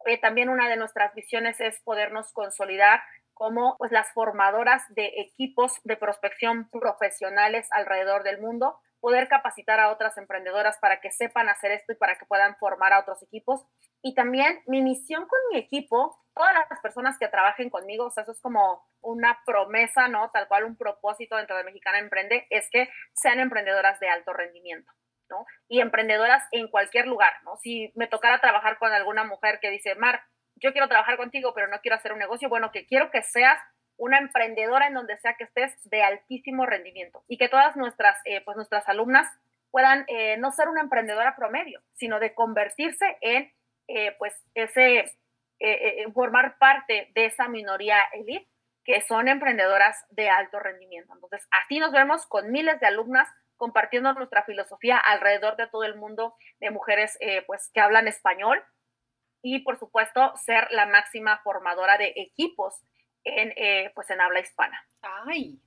[0.05, 3.03] Eh, también una de nuestras visiones es podernos consolidar
[3.35, 9.93] como pues, las formadoras de equipos de prospección profesionales alrededor del mundo, poder capacitar a
[9.93, 13.65] otras emprendedoras para que sepan hacer esto y para que puedan formar a otros equipos.
[14.03, 18.25] Y también mi misión con mi equipo todas las personas que trabajen conmigo, o sea,
[18.25, 20.33] eso es como una promesa, ¿no?
[20.33, 24.91] Tal cual un propósito dentro de Mexicana Emprende, es que sean emprendedoras de alto rendimiento,
[25.31, 25.47] ¿no?
[25.69, 27.59] Y emprendedoras en cualquier lugar, ¿no?
[27.59, 30.21] Si me tocara trabajar con alguna mujer que dice, Mar,
[30.57, 33.61] yo quiero trabajar contigo, pero no quiero hacer un negocio, bueno, que quiero que seas
[33.99, 38.43] una emprendedora en donde sea que estés de altísimo rendimiento y que todas nuestras, eh,
[38.45, 39.29] pues nuestras alumnas
[39.71, 43.53] puedan eh, no ser una emprendedora promedio, sino de convertirse en,
[43.89, 45.13] eh, pues, ese
[46.13, 48.47] formar parte de esa minoría elite
[48.85, 51.15] que son emprendedoras de alto rendimiento.
[51.15, 53.27] Entonces, así nos vemos con miles de alumnas
[53.57, 58.63] compartiendo nuestra filosofía alrededor de todo el mundo de mujeres pues, que hablan español
[59.41, 62.83] y, por supuesto, ser la máxima formadora de equipos
[63.27, 64.79] en, pues, en habla hispana.
[65.03, 65.61] ¡Ay!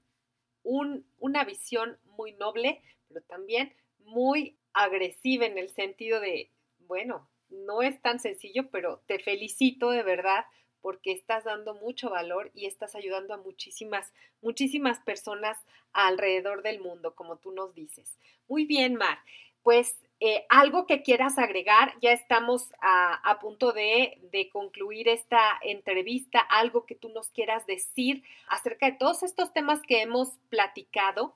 [1.19, 8.01] una visión muy noble, pero también muy agresiva en el sentido de, bueno, no es
[8.01, 10.45] tan sencillo, pero te felicito de verdad
[10.81, 15.57] porque estás dando mucho valor y estás ayudando a muchísimas, muchísimas personas
[15.91, 18.17] alrededor del mundo, como tú nos dices.
[18.47, 19.19] Muy bien, Mar.
[19.63, 24.19] Pues eh, algo que quieras agregar, ya estamos a, punto de,
[24.51, 30.01] concluir esta entrevista, algo que tú nos quieras decir acerca de todos estos temas que
[30.01, 31.35] hemos platicado.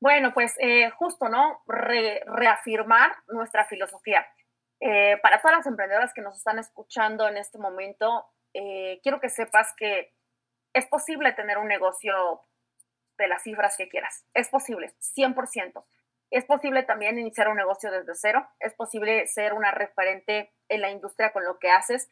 [0.00, 1.62] Bueno, pues eh, justo, ¿no?
[1.66, 4.26] reafirmar nuestra filosofía.
[4.80, 8.26] Eh, para todas las emprendedoras que nos están escuchando en este momento,
[9.02, 10.14] quiero que sepas que
[10.72, 12.42] es posible tener un negocio
[13.18, 14.24] de las cifras que quieras.
[14.32, 15.84] Es posible, 100%.
[16.30, 18.48] Es posible también iniciar un negocio desde cero.
[18.60, 22.10] Es posible ser una referente en la industria con lo que haces.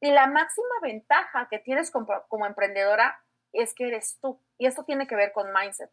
[0.00, 3.20] Y la máxima ventaja que tienes como, emprendedora
[3.52, 4.42] es que eres tú.
[4.58, 5.90] Y esto tiene que ver con mindset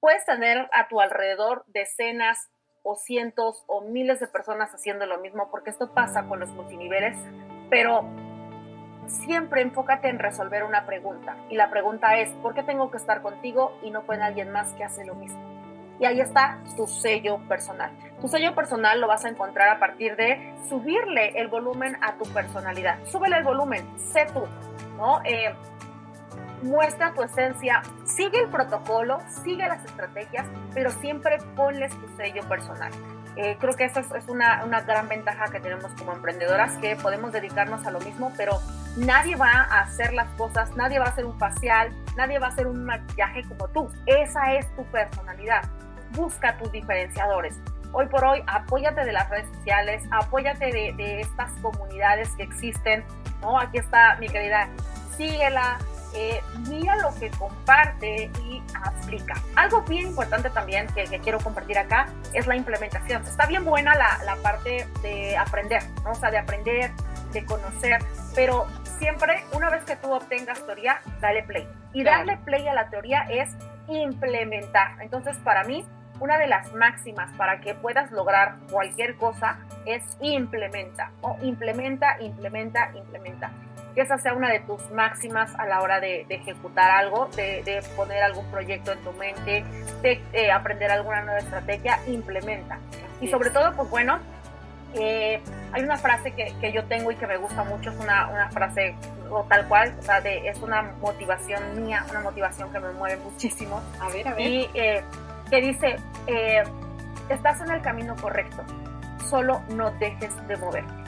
[0.00, 2.50] puedes tener a tu alrededor decenas
[2.82, 7.16] o cientos o miles de personas haciendo lo mismo, porque esto pasa con los multiniveles,
[7.68, 8.04] pero
[9.06, 11.36] siempre enfócate en resolver una pregunta.
[11.50, 14.72] Y la pregunta es, ¿por qué tengo que estar contigo y no con alguien más
[14.72, 15.59] que hace lo mismo?
[16.00, 17.90] Y ahí está tu sello personal.
[18.20, 22.24] Tu sello personal lo vas a encontrar a partir de subirle el volumen a tu
[22.32, 22.98] personalidad.
[23.04, 24.42] Súbele el volumen, sé tú,
[24.96, 25.20] ¿no?
[25.24, 25.54] Eh,
[26.62, 32.92] muestra tu esencia, sigue el protocolo, sigue las estrategias, pero siempre ponles tu sello personal.
[33.36, 37.32] Eh, creo que esa es, una, una, gran ventaja que tenemos como emprendedoras, que podemos
[37.32, 38.58] dedicarnos a lo mismo, pero
[38.96, 42.50] nadie va a hacer las cosas, nadie va a hacer un facial, nadie va a
[42.50, 43.88] hacer un maquillaje como tú.
[44.06, 45.62] Esa es tu personalidad.
[46.10, 47.58] Busca tus diferenciadores.
[47.92, 53.04] Hoy por hoy, apóyate de las redes sociales, apóyate de, de estas comunidades que existen,
[53.40, 53.58] ¿no?
[53.58, 54.68] Aquí está mi querida,
[55.16, 55.78] síguela,
[56.12, 59.34] eh, mira lo que comparte y aplica.
[59.54, 63.22] Algo bien importante también que, quiero compartir acá es la implementación.
[63.22, 66.10] Está bien buena la, la parte de aprender, ¿no?
[66.12, 66.90] o sea, de aprender,
[67.32, 67.98] de conocer,
[68.34, 68.66] pero
[68.98, 71.68] siempre una vez que tú obtengas teoría, dale play.
[71.92, 73.50] Y darle play a la teoría es
[73.88, 75.00] implementar.
[75.00, 75.84] Entonces, para mí,
[76.20, 82.92] una de las máximas para que puedas lograr cualquier cosa es implementa, o implementa, implementa,
[82.94, 83.50] implementa
[83.94, 88.22] que esa sea una de tus máximas a la hora de, ejecutar algo, de, poner
[88.22, 89.64] algún proyecto en tu mente,
[90.02, 92.78] de eh, aprender alguna nueva estrategia, implementa.
[93.20, 94.20] Y sobre todo, pues bueno,
[94.94, 95.40] eh,
[95.72, 98.48] hay una frase que, que, yo tengo y que me gusta mucho, es una, una
[98.50, 98.94] frase
[99.30, 103.16] o tal cual, o sea, de, es una motivación mía, una motivación que me mueve
[103.22, 103.80] muchísimo.
[104.00, 104.46] A ver, a ver.
[104.46, 105.02] Y eh,
[105.50, 105.96] que dice,
[107.28, 108.64] estás en el camino correcto,
[109.28, 111.00] solo no dejes de moverte.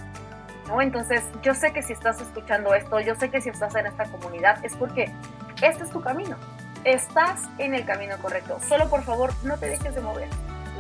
[0.81, 4.05] Entonces, yo sé que si estás escuchando esto, yo sé que si estás en esta
[4.05, 5.13] comunidad, es porque
[5.61, 6.37] este es tu camino.
[6.85, 8.59] Estás en el camino correcto.
[8.61, 10.29] Solo por favor, no te dejes de mover.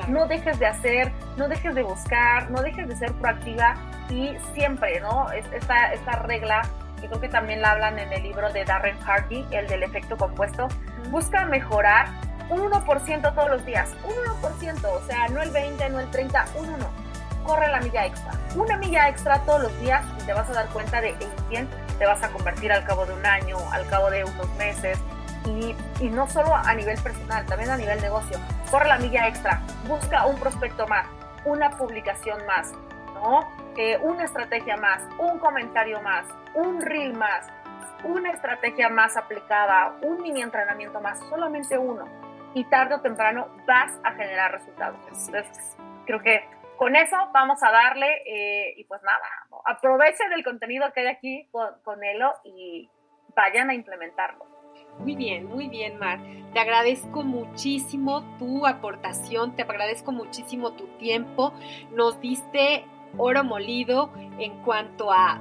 [0.09, 3.75] No dejes de hacer, no dejes de buscar, no dejes de ser proactiva
[4.09, 5.31] y siempre, ¿no?
[5.31, 6.63] Esta, esta regla,
[7.01, 10.17] que creo que también la hablan en el libro de Darren Hardy, el del efecto
[10.17, 10.69] compuesto,
[11.11, 12.09] busca mejorar
[12.51, 13.90] un 1% todos los días.
[14.05, 17.02] Un 1%, o sea, no el 20, no el 30, un 1
[17.44, 18.32] corre la milla extra.
[18.55, 21.69] Una milla extra todos los días y te vas a dar cuenta de en quién
[21.98, 24.98] te vas a convertir al cabo de un año, al cabo de unos meses.
[25.44, 28.39] Y, y no solo a nivel personal, también a nivel negocio.
[28.70, 31.05] Corre la milla extra, busca un prospecto más,
[31.44, 32.73] una publicación más,
[33.14, 33.48] ¿no?
[33.77, 37.47] eh, una estrategia más, un comentario más, un reel más,
[38.05, 42.05] una estrategia más aplicada, un mini entrenamiento más, solamente uno.
[42.55, 44.99] Y tarde o temprano vas a generar resultados.
[45.07, 45.77] Entonces,
[46.07, 46.45] creo que
[46.77, 49.24] con eso vamos a darle eh, y pues nada,
[49.66, 52.91] aprovechen del contenido que hay aquí con, con Elo y
[53.37, 54.47] vayan a implementarlo.
[54.99, 56.19] Muy bien, muy bien, Mar.
[56.53, 61.53] Te agradezco muchísimo tu aportación, te agradezco muchísimo tu tiempo.
[61.93, 62.85] Nos diste
[63.16, 65.41] oro molido en cuanto a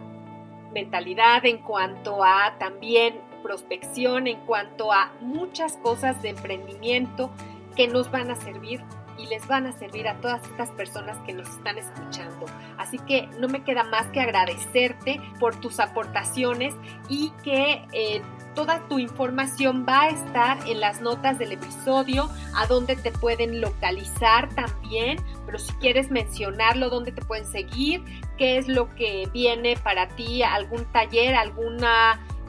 [0.74, 7.32] mentalidad, en cuanto a también prospección, en cuanto a muchas cosas de emprendimiento
[7.76, 8.82] que nos van a servir
[9.18, 12.46] y les van a servir a todas estas personas que nos están escuchando.
[12.78, 16.74] Así que no me queda más que agradecerte por tus aportaciones
[17.08, 18.22] y que eh,
[18.56, 23.62] toda tu información va a estar en las notas del episodio, a dónde te pueden
[23.62, 28.04] localizar también, pero si quieres mencionarlo, dónde te pueden seguir,
[28.38, 31.78] qué es lo que viene para ti, algún taller, algún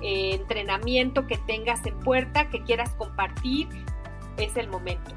[0.02, 3.68] eh, entrenamiento que tengas en puerta, que quieras compartir,
[4.36, 5.12] es el momento.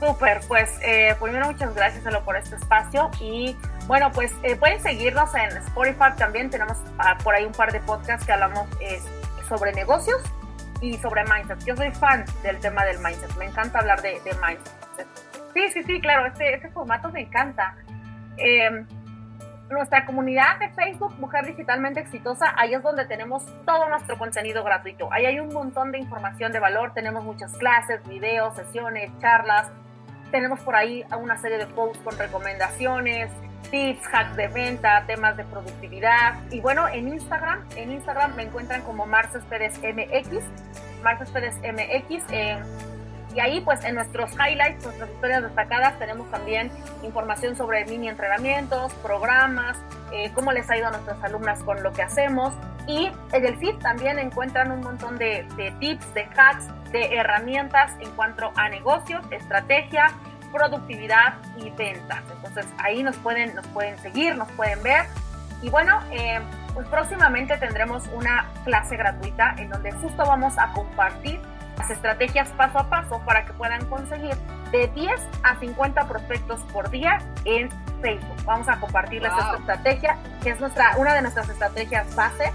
[0.00, 5.34] Súper, pues eh, primero muchas gracias por este espacio y bueno, pues eh, pueden seguirnos
[5.34, 8.68] en Spotify también, tenemos ah, por ahí un par de podcasts que hablamos
[9.48, 10.22] sobre negocios
[10.80, 11.62] y sobre mindset.
[11.64, 15.06] Yo soy fan del tema del mindset, me encanta hablar de, mindset.
[15.52, 17.76] Sí, sí, sí, claro, este, este formato me encanta.
[19.70, 25.12] Nuestra comunidad de Facebook, Mujer Digitalmente Exitosa, ahí es donde tenemos todo nuestro contenido gratuito.
[25.12, 29.70] Ahí hay un montón de información de valor, tenemos muchas clases, videos, sesiones, charlas,
[30.30, 33.30] tenemos por ahí una serie de posts con recomendaciones,
[33.70, 36.34] tips, hacks de venta, temas de productividad.
[36.50, 40.44] Y bueno, en Instagram, en Instagram me encuentran como Marces Pérez MX,
[41.02, 42.24] Marces Pérez MX.
[42.30, 42.58] Eh,
[43.34, 46.70] y ahí, pues, en nuestros highlights, nuestras historias destacadas, tenemos también
[47.02, 49.76] información sobre mini entrenamientos, programas,
[50.12, 52.54] eh, cómo les ha ido a nuestras alumnas con lo que hacemos.
[52.86, 57.92] Y en el feed también encuentran un montón de, de tips, de hacks, de herramientas
[58.00, 60.06] en cuanto a negocios, estrategia,
[60.50, 62.22] productividad y ventas.
[62.34, 65.04] Entonces ahí nos pueden, nos pueden seguir, nos pueden ver.
[65.60, 66.40] Y bueno, eh,
[66.72, 71.40] pues próximamente tendremos una clase gratuita en donde justo vamos a compartir
[71.78, 74.34] las estrategias paso a paso para que puedan conseguir
[74.72, 77.70] de 10 a 50 prospectos por día en
[78.02, 78.44] Facebook.
[78.44, 82.52] Vamos a compartirles esta estrategia, que es nuestra, una de nuestras estrategias base.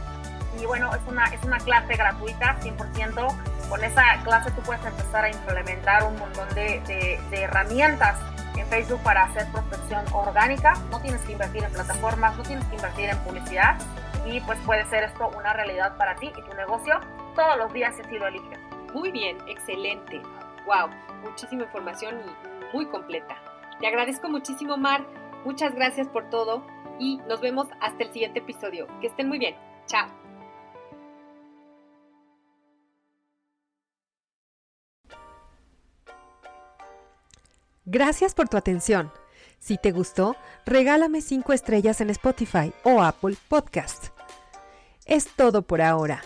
[0.62, 3.36] Y bueno, es una, es una clase gratuita, 100%
[3.70, 8.20] con esa clase tú puedes empezar a implementar un montón de, herramientas
[8.56, 10.74] en Facebook para hacer prospección orgánica.
[10.92, 13.78] No tienes que invertir en plataformas, no tienes que invertir en publicidad
[14.26, 17.00] y pues puede ser esto una realidad para ti y tu negocio
[17.36, 18.60] todos los días si así lo eliges.
[18.94, 20.22] Muy bien, excelente.
[20.66, 20.90] Wow,
[21.24, 23.36] muchísima información y muy completa.
[23.80, 25.06] Te agradezco muchísimo, Mar.
[25.46, 26.66] Muchas gracias por todo
[27.00, 28.88] y nos vemos hasta el siguiente episodio.
[29.02, 29.56] Que estén muy bien.
[29.88, 30.08] Chao.
[37.86, 39.12] Gracias por tu atención.
[39.60, 44.08] Si te gustó, regálame 5 estrellas en Spotify o Apple Podcast.
[45.06, 46.22] Es todo por ahora.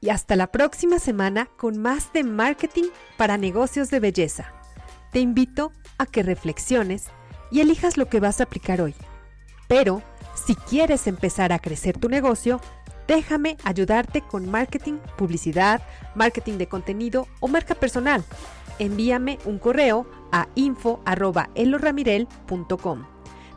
[0.00, 4.52] Y hasta la próxima semana con más de marketing para negocios de belleza.
[5.12, 7.08] Te invito a que reflexiones
[7.50, 8.94] y elijas lo que vas a aplicar hoy.
[9.66, 10.02] Pero,
[10.34, 12.60] si quieres empezar a crecer tu negocio,
[13.06, 15.82] déjame ayudarte con marketing, publicidad,
[16.14, 18.24] marketing de contenido o marca personal.
[18.78, 23.06] Envíame un correo a info.eloramirel.com.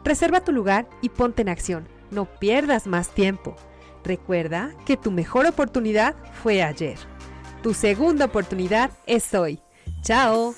[0.03, 1.88] Reserva tu lugar y ponte en acción.
[2.09, 3.55] No pierdas más tiempo.
[4.03, 6.98] Recuerda que tu mejor oportunidad fue ayer.
[7.61, 9.60] Tu segunda oportunidad es hoy.
[10.02, 10.56] ¡Chao!